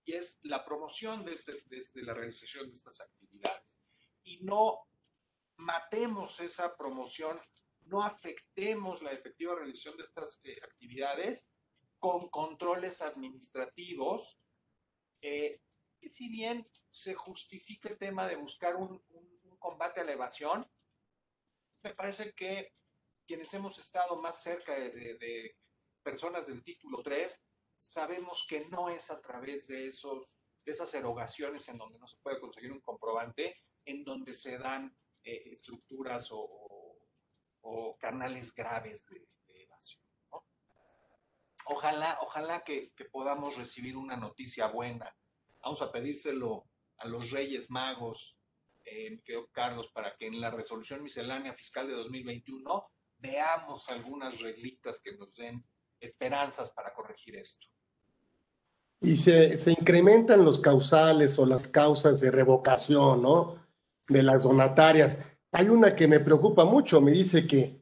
[0.05, 3.77] y es la promoción desde, desde la realización de estas actividades.
[4.25, 4.88] Y no
[5.57, 7.40] matemos esa promoción
[7.90, 11.49] no afectemos la efectiva realización de estas eh, actividades
[11.99, 14.38] con controles administrativos,
[15.20, 15.61] eh,
[15.99, 19.03] que si bien se justifica el tema de buscar un,
[19.59, 20.66] combate a la evasión,
[21.83, 22.73] me parece que
[23.27, 25.57] quienes hemos estado más cerca de,
[26.03, 27.40] personas del título 3,
[27.75, 32.40] sabemos que no es a través de, esos, esas erogaciones en donde no se puede
[32.40, 36.47] conseguir un comprobante, en donde se dan eh, estructuras o,
[37.99, 39.29] canales graves de,
[39.62, 40.03] evasión.
[41.66, 45.14] Ojalá, ojalá que, podamos recibir una noticia buena.
[45.62, 46.64] Vamos a pedírselo
[46.97, 48.39] a los Reyes Magos,
[48.91, 49.20] eh,
[49.53, 55.34] Carlos, para que en la resolución miscelánea fiscal de 2021 veamos algunas reglitas que nos
[55.34, 55.64] den
[56.01, 57.66] esperanzas para corregir esto.
[59.03, 63.57] Y se, se incrementan los causales o las causas de revocación, ¿no?
[64.09, 65.24] De las donatarias.
[65.53, 67.80] Hay una que me preocupa mucho, me dice que,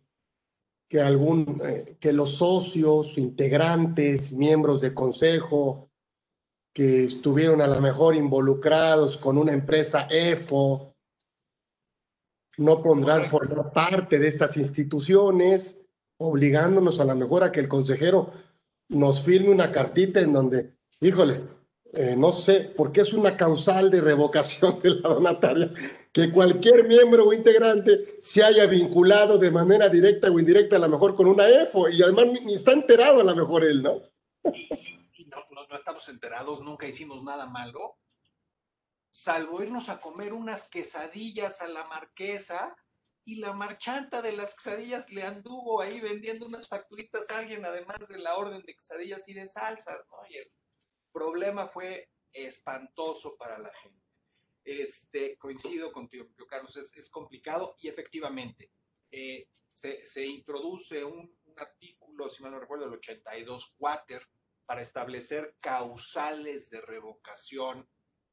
[0.88, 5.90] que, algún, eh, que los socios, integrantes, miembros de consejo
[6.72, 10.87] que estuvieron a lo mejor involucrados con una empresa EFO
[12.58, 15.80] no pondrán formar parte de estas instituciones,
[16.18, 18.32] obligándonos a la mejor a que el consejero
[18.88, 21.42] nos firme una cartita en donde, híjole,
[21.92, 25.72] eh, no sé, porque es una causal de revocación de la donataria,
[26.12, 30.88] que cualquier miembro o integrante se haya vinculado de manera directa o indirecta, a lo
[30.88, 34.02] mejor con una EFO, y además ni está enterado a lo mejor él, ¿no?
[35.16, 37.96] Y, no, no, estamos enterados, nunca hicimos nada malo,
[39.10, 42.76] salvo irnos a comer unas quesadillas a la marquesa,
[43.24, 47.98] y la marchanta de las quesadillas le anduvo ahí vendiendo unas facturitas a alguien, además
[48.08, 50.16] de la orden de quesadillas y de salsas, ¿no?
[50.30, 50.50] Y el,
[51.12, 54.06] problema fue espantoso para la gente.
[54.64, 58.70] Este, coincido contigo, Carlos, es, complicado y efectivamente
[59.10, 64.22] eh, se, introduce un, artículo, si mal no recuerdo, el 82 Quater,
[64.64, 67.88] para establecer causales de revocación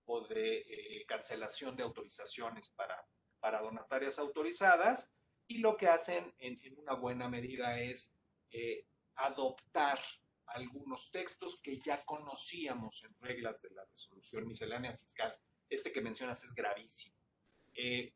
[0.05, 3.05] o de eh, cancelación de autorizaciones para,
[3.39, 5.13] para donatarias autorizadas
[5.47, 8.15] y lo que hacen en, una buena medida es
[8.51, 9.99] eh, adoptar
[10.47, 15.37] algunos textos que ya conocíamos en reglas de la resolución miscelánea fiscal.
[15.69, 17.15] Este que mencionas es gravísimo.
[17.73, 18.13] Eh,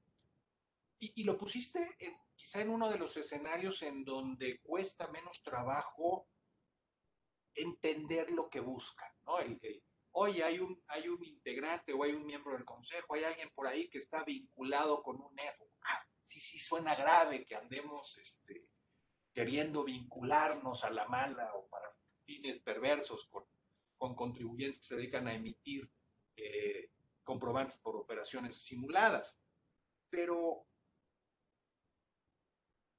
[1.01, 1.95] y, lo pusiste
[2.35, 6.27] quizá en uno de los escenarios en donde cuesta menos trabajo
[7.55, 9.39] entender lo que buscan, ¿no?
[9.39, 9.59] El,
[10.21, 13.65] Oye, hay un, hay un integrante o hay un miembro del consejo, hay alguien por
[13.65, 15.65] ahí que está vinculado con un EFO.
[15.83, 18.67] Ah, sí, sí, suena grave que andemos este,
[19.33, 21.85] queriendo vincularnos a la mala o para
[22.25, 23.45] fines perversos con,
[23.97, 25.89] con contribuyentes que se dedican a emitir
[26.35, 26.91] eh,
[27.23, 29.41] comprobantes por operaciones simuladas.
[30.09, 30.67] Pero,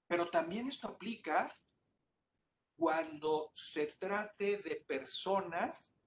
[0.07, 1.55] pero también esto aplica
[2.79, 6.00] cuando se trate de personas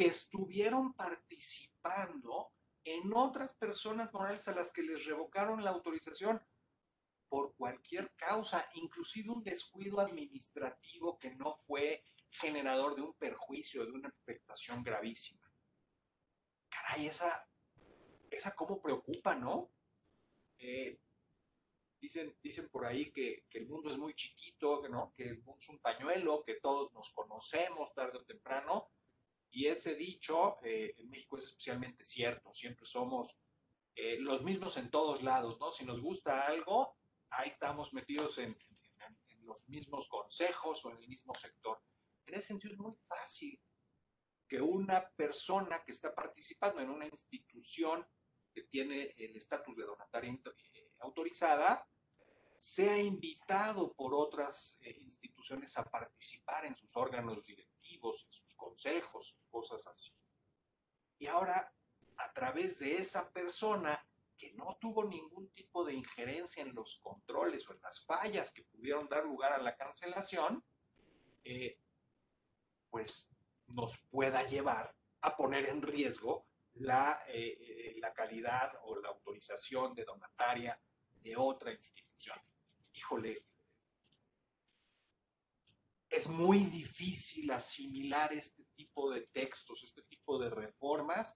[0.00, 6.40] que estuvieron participando en otras personas morales a las que les revocaron la autorización
[7.28, 13.92] por cualquier causa, inclusive un descuido administrativo que no fue generador de un perjuicio, de
[13.92, 15.52] una afectación gravísima.
[16.70, 17.46] Caray, esa,
[18.30, 19.70] esa cómo preocupa, ¿no?
[20.56, 20.98] Eh,
[22.00, 25.12] dicen, dicen por ahí que, el mundo es muy chiquito, ¿no?
[25.14, 28.88] que el mundo es un pañuelo, que todos nos conocemos tarde o temprano,
[29.50, 33.38] y ese dicho eh, en México es especialmente cierto, siempre somos
[33.94, 35.72] eh, los mismos en todos lados, ¿no?
[35.72, 36.96] Si nos gusta algo,
[37.30, 38.56] ahí estamos metidos en
[39.42, 41.82] los mismos consejos o en el mismo sector.
[42.26, 43.60] En ese sentido es muy fácil
[44.50, 48.06] que una persona que está participando en una institución
[48.52, 51.86] que tiene el estatus de donataria eh, autorizada,
[52.56, 59.36] sea invitado por otras eh, instituciones a participar en sus órganos directivos, en sus consejos,
[59.50, 60.12] cosas así.
[61.18, 61.72] Y ahora,
[62.18, 64.06] a través de esa persona
[64.36, 68.62] que no tuvo ningún tipo de injerencia en los controles o en las fallas que
[68.62, 70.62] pudieron dar lugar a la cancelación,
[71.44, 71.78] eh,
[72.90, 73.28] pues
[73.66, 79.94] nos pueda llevar a poner en riesgo la, eh, eh, la calidad o la autorización
[79.94, 80.80] de donataria
[81.22, 82.38] de otra institución.
[82.92, 83.44] Híjole,
[86.20, 91.34] es muy difícil asimilar este tipo de textos, este tipo de reformas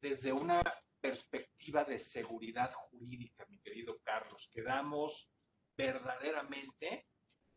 [0.00, 0.62] desde una
[0.98, 4.48] perspectiva de seguridad jurídica, mi querido Carlos.
[4.50, 5.30] Quedamos
[5.76, 7.08] verdaderamente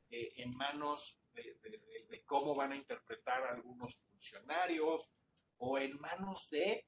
[0.09, 5.13] eh, en manos de, cómo van a interpretar algunos funcionarios
[5.59, 6.87] o en manos de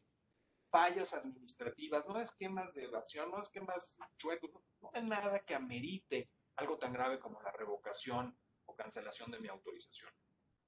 [0.69, 4.51] fallas administrativas, no esquemas de evasión, no esquemas chuecos,
[4.82, 8.38] no, hay nada que amerite algo tan grave como la revocación
[8.76, 10.11] cancelación de mi autorización.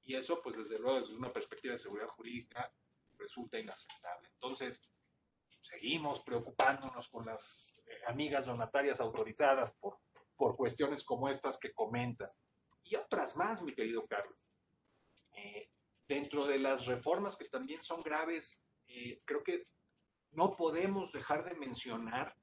[0.03, 2.71] Y eso, pues desde luego, desde una perspectiva de seguridad jurídica,
[3.17, 4.29] resulta inaceptable.
[4.33, 4.87] Entonces,
[5.61, 9.99] seguimos preocupándonos con las eh, amigas donatarias autorizadas por,
[10.35, 12.39] por cuestiones como estas que comentas
[12.85, 14.51] y otras más, mi querido Carlos.
[15.31, 15.71] Eh,
[16.07, 19.67] dentro de las reformas que también son graves, eh, creo que
[20.31, 22.35] no podemos dejar de mencionar,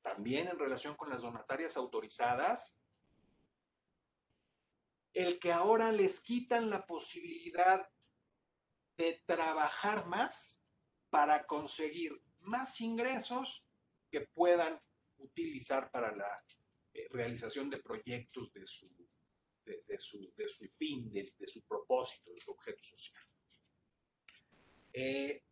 [0.00, 2.74] también en relación con las donatarias autorizadas,
[5.12, 7.88] el que ahora les quitan la posibilidad
[8.96, 10.58] de trabajar más
[11.10, 13.64] para conseguir más ingresos
[14.10, 14.80] que puedan
[15.18, 16.44] utilizar para la
[16.94, 18.88] eh, realización de proyectos de su
[19.64, 23.24] de, su, de su, fin, de, su propósito, de su objeto social.
[24.92, 25.44] Eh,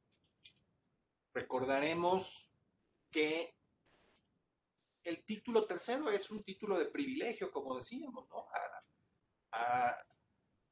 [1.32, 2.50] recordaremos
[3.10, 3.54] que
[5.04, 8.46] el título tercero es un título de privilegio, como decíamos, ¿no?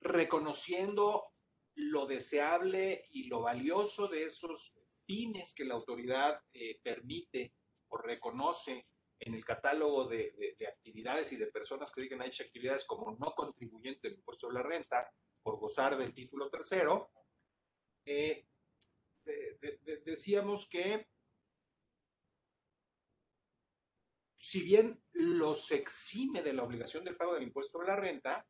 [0.00, 1.32] Reconociendo
[1.74, 4.74] lo deseable y lo valioso de esos
[5.04, 7.54] fines que la autoridad eh, permite
[7.88, 8.86] o reconoce
[9.20, 13.34] en el catálogo de, actividades y de personas que digan a dichas actividades como no
[13.34, 15.10] contribuyentes del impuesto de la renta
[15.42, 17.10] por gozar del título tercero,
[18.04, 18.46] eh,
[20.04, 21.08] decíamos que
[24.38, 28.46] si bien los exime de la obligación del pago del impuesto sobre la renta,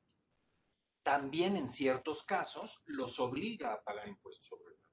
[1.03, 4.89] también en ciertos casos los obliga a pagar impuestos sobre renta.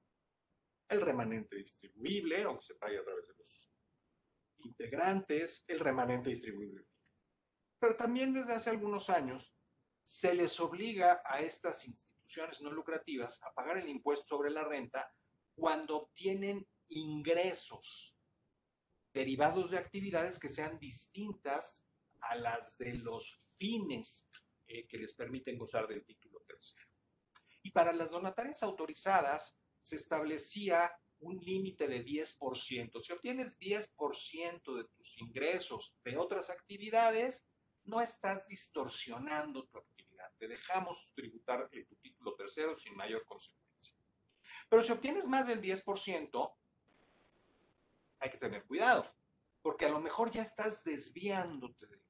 [0.89, 3.69] El remanente distribuible, aunque se pague a través de los
[4.59, 6.85] integrantes, el remanente distribuible.
[7.79, 9.53] Pero también desde hace algunos años
[10.03, 15.11] se les obliga a estas instituciones no lucrativas a pagar el impuesto sobre la renta
[15.55, 18.15] cuando obtienen ingresos
[19.13, 21.87] derivados de actividades que sean distintas
[22.19, 24.27] a las de los fines
[24.67, 26.87] eh, que les permiten gozar del título tercero.
[27.61, 33.01] Y para las donatarias autorizadas se establecía un límite de 10%.
[33.01, 37.47] Si obtienes 10% de tus ingresos de otras actividades,
[37.83, 40.31] no estás distorsionando tu actividad.
[40.37, 43.95] Te dejamos tributar tu título tercero sin mayor consecuencia.
[44.69, 46.55] Pero si obtienes más del 10%,
[48.19, 49.13] hay que tener cuidado,
[49.61, 52.04] porque a lo mejor ya estás desviándote del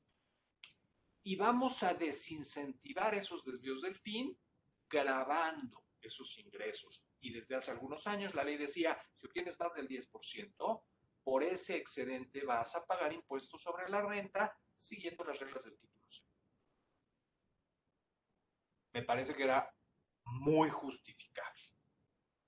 [1.27, 4.37] y vamos a desincentivar esos desvíos del fin
[4.87, 7.03] grabando esos ingresos.
[7.19, 10.83] Y desde hace algunos años la ley decía, si obtienes más del 10%,
[11.23, 15.95] por ese excedente vas a pagar impuestos sobre la renta siguiendo las reglas del título.
[18.93, 19.75] Me parece que era
[20.25, 21.71] muy justificable.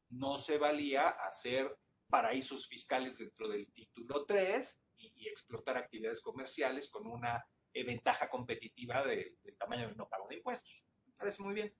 [0.09, 6.89] No se valía hacer paraísos fiscales dentro del título 3 y, y explotar actividades comerciales
[6.91, 7.43] con una
[7.77, 10.83] eh, ventaja competitiva del tamaño del no pago de impuestos.
[11.15, 11.73] Parece muy bien.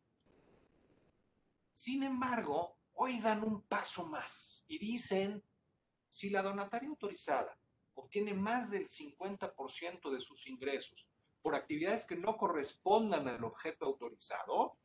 [1.71, 5.43] Sin embargo, hoy dan un paso más y dicen,
[6.07, 7.57] si la donataria autorizada
[7.95, 11.07] obtiene más del 50% de sus ingresos
[11.41, 14.77] por actividades que no correspondan al objeto autorizado,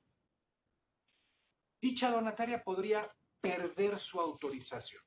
[1.80, 5.02] dicha donataria podría perder su autorización.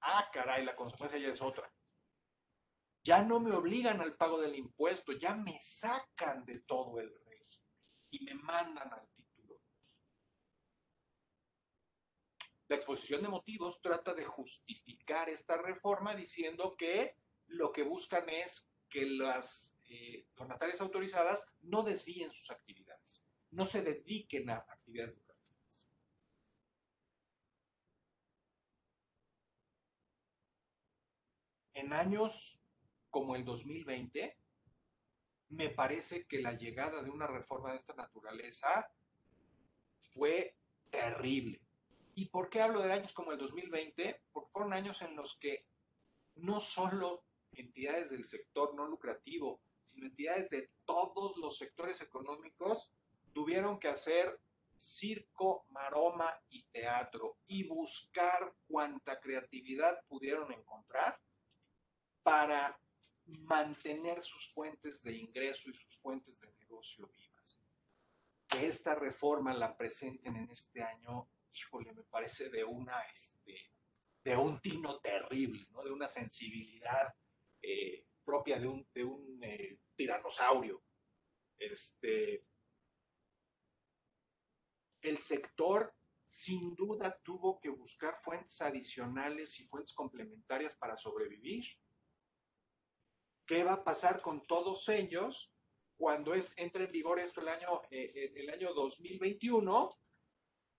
[0.00, 1.70] Ah, caray, la consecuencia ya es otra.
[3.02, 7.28] Ya no me obligan al pago del impuesto, ya me sacan de todo el régimen
[8.10, 9.98] y me mandan al título 2.
[12.68, 18.70] La exposición de motivos trata de justificar esta reforma diciendo que lo que buscan es
[18.90, 25.90] que las eh, donatarias autorizadas no desvíen sus actividades, no se dediquen a actividades lucrativas.
[31.74, 32.57] En años
[33.18, 34.36] como el 2020,
[35.48, 38.92] me parece que la llegada de una reforma de esta naturaleza
[40.14, 40.54] fue
[40.88, 41.60] terrible.
[42.14, 44.22] ¿Y por qué hablo de años como el 2020?
[44.30, 45.66] Porque fueron años en los que
[46.36, 52.92] no solo entidades del sector no lucrativo, sino entidades de todos los sectores económicos
[53.32, 54.40] tuvieron que hacer
[54.76, 61.18] circo, maroma y teatro y buscar cuanta creatividad pudieron encontrar
[62.22, 62.78] para
[63.48, 67.58] mantener sus fuentes de ingreso y sus fuentes de negocio vivas.
[68.46, 73.72] Que esta reforma la presenten en este año, híjole, me parece de una, este,
[74.22, 75.82] de un tino terrible, ¿no?
[75.82, 77.14] De una sensibilidad
[77.62, 80.82] eh, propia de un, de un eh, tiranosaurio.
[81.58, 82.44] Este,
[85.00, 85.94] el sector
[86.24, 91.64] sin duda tuvo que buscar fuentes adicionales y fuentes complementarias para sobrevivir
[93.48, 95.50] ¿Qué va a pasar con todos ellos
[95.96, 99.98] cuando es, entre en vigor esto el año, eh, el año 2021,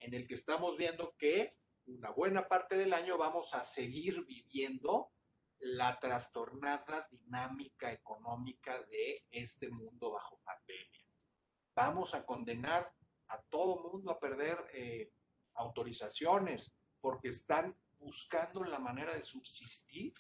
[0.01, 1.57] en el que estamos viendo que
[1.87, 5.11] una buena parte del año vamos a seguir viviendo
[5.57, 11.07] la trastornada dinámica económica de este mundo bajo pandemia.
[11.73, 12.93] Vamos a condenar
[13.29, 15.11] a todo mundo a perder eh,
[15.55, 20.13] autorizaciones porque están buscando la manera de subsistir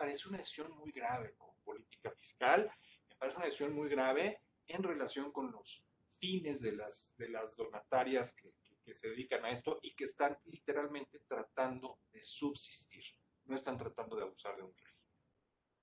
[0.00, 2.72] parece una decisión muy grave con política fiscal,
[3.06, 5.84] me parece una decisión muy grave en relación con los
[6.18, 10.38] fines de las, de las donatarias que, que, se dedican a esto y que están
[10.46, 13.04] literalmente tratando de subsistir,
[13.44, 15.04] no están tratando de abusar de un régimen.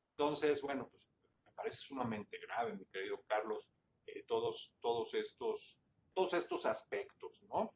[0.09, 1.03] Entonces, bueno, pues
[1.45, 3.69] me parece sumamente grave, mi querido Carlos,
[4.07, 5.79] eh, todos, todos, estos,
[6.15, 7.71] todos estos aspectos, ¿no?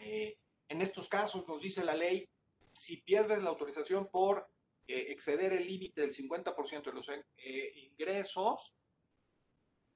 [0.00, 0.38] Eh,
[0.68, 2.28] en estos casos nos dice la ley,
[2.74, 4.46] si pierdes la autorización por
[4.88, 8.76] eh, exceder el límite del 50% de los eh, ingresos,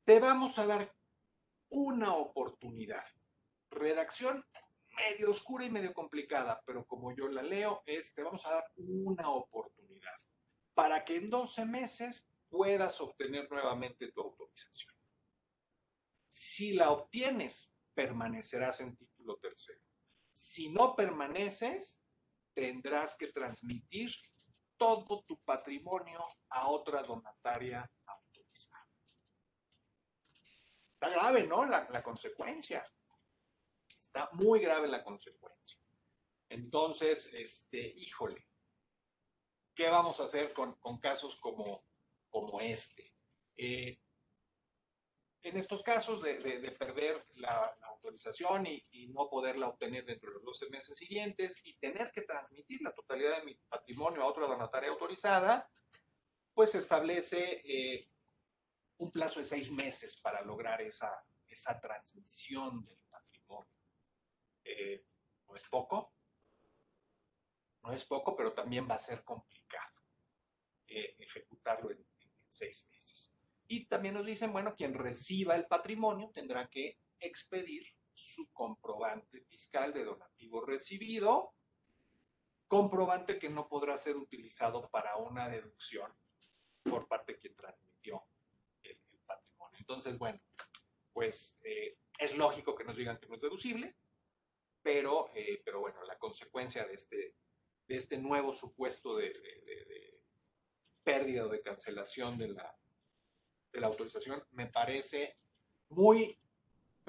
[0.04, 0.94] te vamos a dar
[1.68, 3.04] una oportunidad.
[3.70, 4.44] Redacción
[4.96, 8.64] medio oscura y medio complicada, pero como yo la leo, es te vamos a dar
[8.76, 10.14] una oportunidad
[10.74, 14.94] para que en 12 meses puedas obtener nuevamente tu autorización.
[16.26, 19.80] Si la obtienes, permanecerás en título tercero.
[20.30, 22.04] Si no permaneces,
[22.54, 24.10] tendrás que transmitir
[24.80, 28.88] todo tu patrimonio a otra donataria autorizada.
[30.94, 31.66] Está grave, ¿no?
[31.66, 32.82] La, consecuencia.
[33.90, 35.78] Está muy grave la consecuencia.
[36.48, 38.48] Entonces, este, híjole,
[39.74, 41.84] ¿qué vamos a hacer con, casos como,
[42.30, 43.12] como este?
[43.58, 44.00] Eh,
[45.42, 50.70] en estos casos de, perder la, autorización y, no poderla obtener dentro de los 12
[50.70, 55.68] meses siguientes y tener que transmitir la totalidad de mi patrimonio a otra donataria autorizada,
[56.54, 58.08] pues se establece eh,
[58.98, 63.76] un plazo de seis meses para lograr esa, esa transmisión del patrimonio.
[64.64, 65.04] Eh,
[65.48, 66.14] no es poco,
[67.82, 70.00] no es poco, pero también va a ser complicado
[70.86, 72.04] eh, ejecutarlo en
[72.48, 73.34] seis meses.
[73.66, 79.92] Y también nos dicen, bueno, quien reciba el patrimonio tendrá que expedir su comprobante fiscal
[79.92, 81.54] de donativo recibido,
[82.66, 86.12] comprobante que no podrá ser utilizado para una deducción
[86.84, 88.22] por parte de quien transmitió
[88.82, 89.78] el, patrimonio.
[89.78, 90.40] Entonces, bueno,
[91.12, 93.96] pues eh, es lógico que nos digan que no es deducible,
[94.82, 97.34] pero, eh, pero bueno, la consecuencia de este,
[97.86, 100.20] de este nuevo supuesto de, de
[101.02, 102.76] pérdida o de cancelación de la,
[103.72, 105.38] de la autorización me parece
[105.88, 106.38] muy,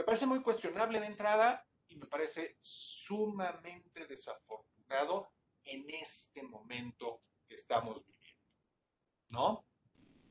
[0.02, 5.30] me parece muy cuestionable de entrada y me parece sumamente desafortunado
[5.64, 8.42] en este momento que estamos viviendo.
[9.30, 9.64] ¿No?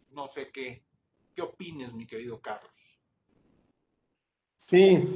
[0.08, 0.84] No sé qué,
[1.36, 2.98] qué opines, mi querido Carlos.
[4.56, 5.08] Sí,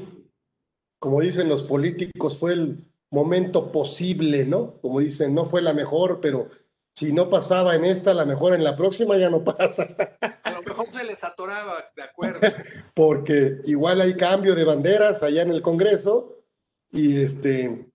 [1.01, 4.81] como dicen los políticos, fue el momento posible, ¿no?
[4.81, 6.49] Como dicen, no fue la mejor, pero
[6.95, 9.89] si no pasaba en esta, la mejor en la próxima ya no pasa.
[10.45, 12.41] A lo mejor se les atoraba, de acuerdo.
[12.95, 16.45] Porque igual hay cambio de banderas allá en el Congreso
[16.91, 17.91] y este,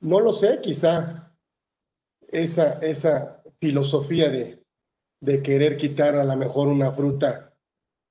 [0.00, 1.36] no lo sé, quizá
[2.28, 4.62] esa, esa filosofía de,
[5.20, 7.54] de querer quitar a lo mejor una fruta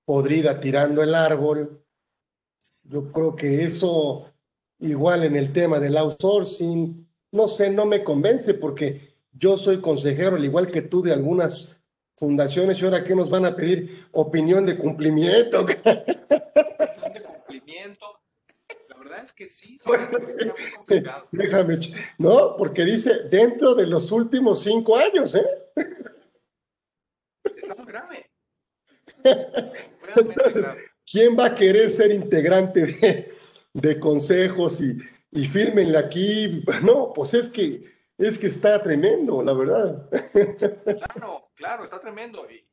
[0.06, 1.84] podrida tirando el árbol,
[2.84, 4.32] yo creo que eso
[4.80, 10.36] igual en el tema del outsourcing, no sé, no me convence porque yo soy consejero,
[10.36, 11.75] al igual que tú, de algunas
[12.16, 15.62] fundaciones y ahora qué nos van a pedir opinión de cumplimiento.
[15.64, 18.06] Opinión de cumplimiento.
[18.90, 19.78] La verdad es que sí,
[21.32, 21.80] Déjame,
[22.18, 25.46] no, porque dice dentro de los últimos cinco años, ¿eh?
[27.44, 28.32] Está muy grave.
[31.10, 33.34] ¿Quién va a querer ser integrante de,
[33.74, 34.98] de consejos y,
[35.36, 36.64] y fírmenle aquí.
[36.82, 37.84] No, pues es que,
[38.18, 40.10] es que está tremendo, la verdad.
[41.16, 42.48] Claro, claro, está tremendo.
[42.50, 42.64] Y,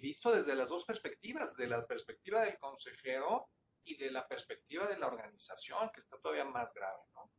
[0.00, 3.48] visto desde las dos perspectivas, de la perspectiva del consejero
[3.84, 7.30] y de la perspectiva de la organización, que está todavía más grave, ¿no?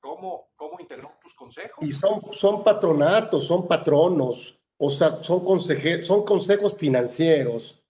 [0.00, 1.78] ¿Cómo, cómo integró tus consejos?
[1.86, 7.84] Y son, son patronatos, son patronos, o sea, son, son consejos financieros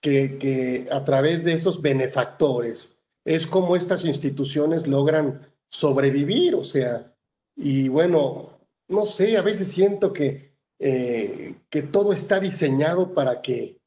[0.00, 7.16] que, que a través de esos benefactores es como estas instituciones logran sobrevivir, o sea,
[7.56, 13.80] y bueno, no sé, a veces siento que, eh, que todo está diseñado para que,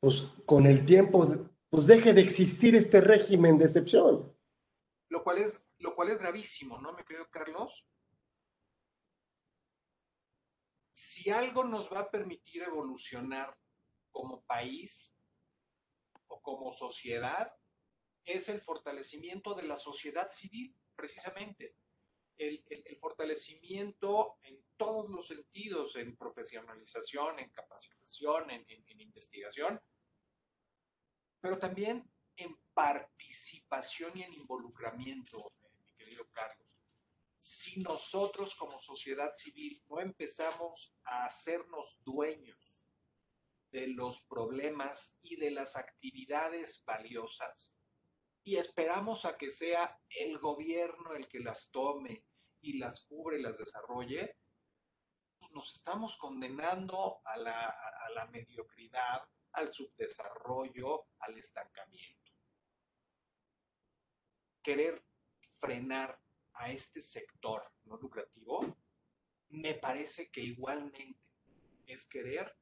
[0.00, 4.34] pues, con el tiempo, pues deje de existir este régimen de excepción.
[5.10, 7.86] Lo cual es, lo cual es gravísimo, ¿no, me querido Carlos?
[10.90, 13.56] Si algo nos va a permitir evolucionar
[14.10, 15.12] como país
[16.28, 17.52] o como sociedad,
[18.24, 21.76] es el fortalecimiento de la sociedad civil, precisamente.
[22.36, 22.64] El,
[23.00, 29.80] fortalecimiento en todos los sentidos, en profesionalización, en capacitación, en, investigación,
[31.40, 36.66] pero también en participación y en involucramiento, mi querido Carlos.
[37.36, 42.86] Si nosotros como sociedad civil no empezamos a hacernos dueños
[43.70, 47.76] de los problemas y de las actividades valiosas,
[48.44, 52.26] y esperamos a que sea el gobierno el que las tome
[52.60, 54.36] y las cubre y las desarrolle,
[55.38, 59.22] pues nos estamos condenando a la, a la mediocridad,
[59.52, 62.32] al subdesarrollo, al estancamiento.
[64.62, 65.04] Querer
[65.58, 66.20] frenar
[66.54, 68.76] a este sector no lucrativo,
[69.48, 71.20] me parece que igualmente
[71.86, 72.56] es querer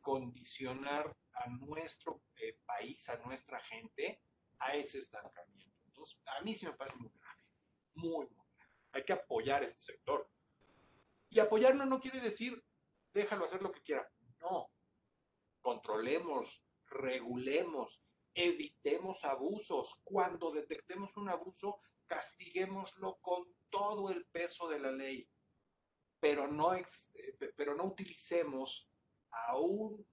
[0.00, 4.22] condicionar a nuestro eh, país, a nuestra gente,
[4.60, 5.76] a ese estancamiento.
[5.86, 7.42] Entonces, a mí sí me parece muy grave,
[7.94, 8.74] muy, muy grave.
[8.92, 10.30] Hay que apoyar este sector.
[11.30, 12.64] Y apoyarlo no quiere decir
[13.12, 14.08] déjalo hacer lo que quiera.
[14.40, 14.70] No.
[15.60, 18.02] Controlemos, regulemos,
[18.34, 20.00] evitemos abusos.
[20.04, 25.28] Cuando detectemos un abuso, castiguémoslo con todo el peso de la ley.
[26.20, 26.84] Pero no, eh,
[27.56, 28.88] pero no utilicemos
[29.30, 30.06] a un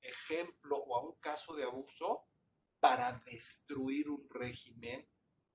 [0.00, 2.26] ejemplo o a un caso de abuso
[2.80, 5.08] para destruir un régimen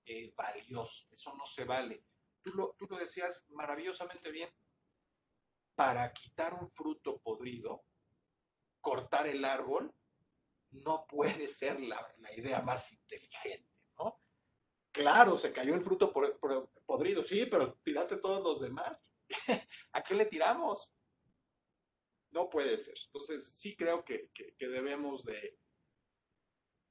[0.05, 1.07] eh, valioso.
[1.11, 2.05] Eso no se vale.
[2.41, 4.49] Tú lo, tú lo decías maravillosamente bien.
[5.75, 7.83] Para quitar un fruto podrido,
[8.79, 9.93] cortar el árbol
[10.83, 12.05] no puede ser la,
[12.35, 14.21] idea más inteligente, ¿no?
[14.91, 16.11] Claro, se cayó el fruto
[16.85, 18.97] podrido, sí, pero tiraste todos los demás.
[19.93, 20.91] ¿A qué le tiramos?
[22.31, 22.95] No puede ser.
[23.07, 25.57] Entonces, sí creo que, debemos de,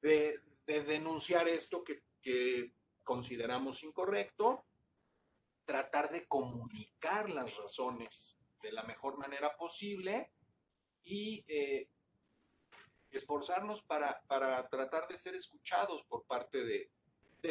[0.04, 4.64] de, denunciar esto que, consideramos incorrecto,
[5.64, 10.30] tratar de comunicar las razones de la mejor manera posible
[11.02, 11.88] y eh,
[13.10, 14.22] esforzarnos para,
[14.70, 16.90] tratar de ser escuchados por parte de,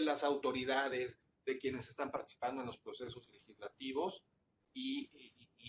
[0.01, 4.23] las autoridades, de quienes están participando en los procesos legislativos
[4.73, 5.09] y,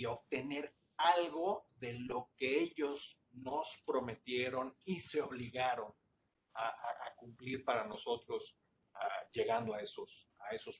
[0.06, 5.94] obtener algo de lo que ellos nos prometieron y se obligaron
[6.54, 8.56] a, cumplir para nosotros
[9.32, 10.28] llegando a esos,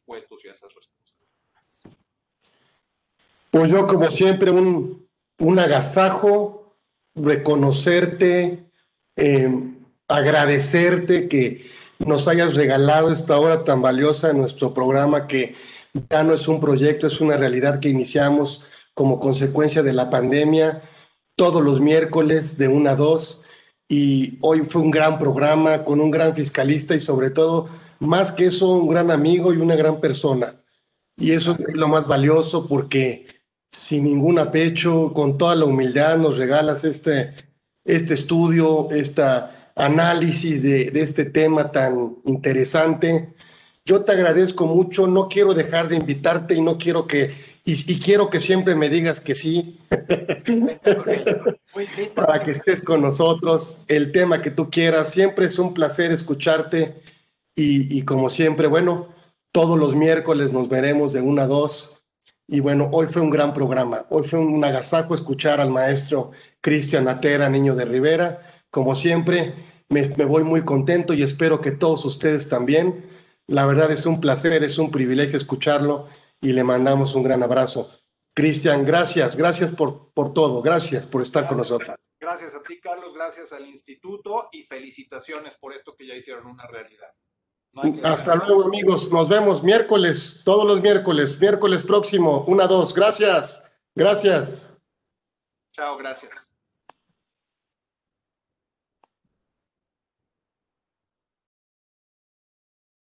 [0.04, 1.88] puestos y a esas responsabilidades.
[3.50, 5.08] Pues yo, como siempre, un,
[5.38, 6.76] un agasajo,
[7.14, 8.70] reconocerte,
[9.16, 9.48] eh,
[10.08, 11.64] agradecerte que
[11.98, 15.54] nos hayas regalado esta hora tan valiosa en nuestro programa que
[16.10, 18.62] ya no es un proyecto, es una realidad que iniciamos
[18.94, 20.82] como consecuencia de la pandemia
[21.36, 23.43] todos los miércoles de 1 a 2
[23.88, 27.68] y hoy fue un gran programa con un gran fiscalista y sobre todo,
[28.00, 30.60] más que eso, un gran amigo y una gran persona.
[31.16, 33.26] Y eso es lo más valioso porque
[33.70, 37.34] sin ningún apecho, con toda la humildad, nos regalas este,
[37.84, 39.22] este estudio, este
[39.74, 43.34] análisis de, este tema tan interesante.
[43.84, 47.32] Yo te agradezco mucho, no quiero dejar de invitarte y no quiero que,
[47.64, 49.78] y, quiero que siempre me digas que sí,
[52.14, 57.00] para que estés con nosotros, el tema que tú quieras, siempre es un placer escucharte
[57.56, 59.08] y, y como siempre, bueno,
[59.52, 61.94] todos los miércoles nos veremos de una a dos.
[62.46, 67.08] Y bueno, hoy fue un gran programa, hoy fue un agasajo escuchar al maestro Cristian
[67.08, 68.40] Atera, niño de Rivera.
[68.70, 69.54] Como siempre,
[69.88, 73.06] me, voy muy contento y espero que todos ustedes también.
[73.46, 76.08] La verdad es un placer, es un privilegio escucharlo
[76.40, 77.90] y le mandamos un gran abrazo.
[78.34, 81.96] Cristian, gracias, gracias por, por todo, gracias por estar con nosotros.
[82.18, 86.66] Gracias a ti, Carlos, gracias al instituto y felicitaciones por esto que ya hicieron una
[86.66, 87.10] realidad.
[88.02, 89.10] Hasta luego, amigos.
[89.10, 92.94] Nos vemos miércoles, todos los miércoles, miércoles próximo, una, dos.
[92.94, 94.74] Gracias, gracias.
[95.72, 96.43] Chao, gracias.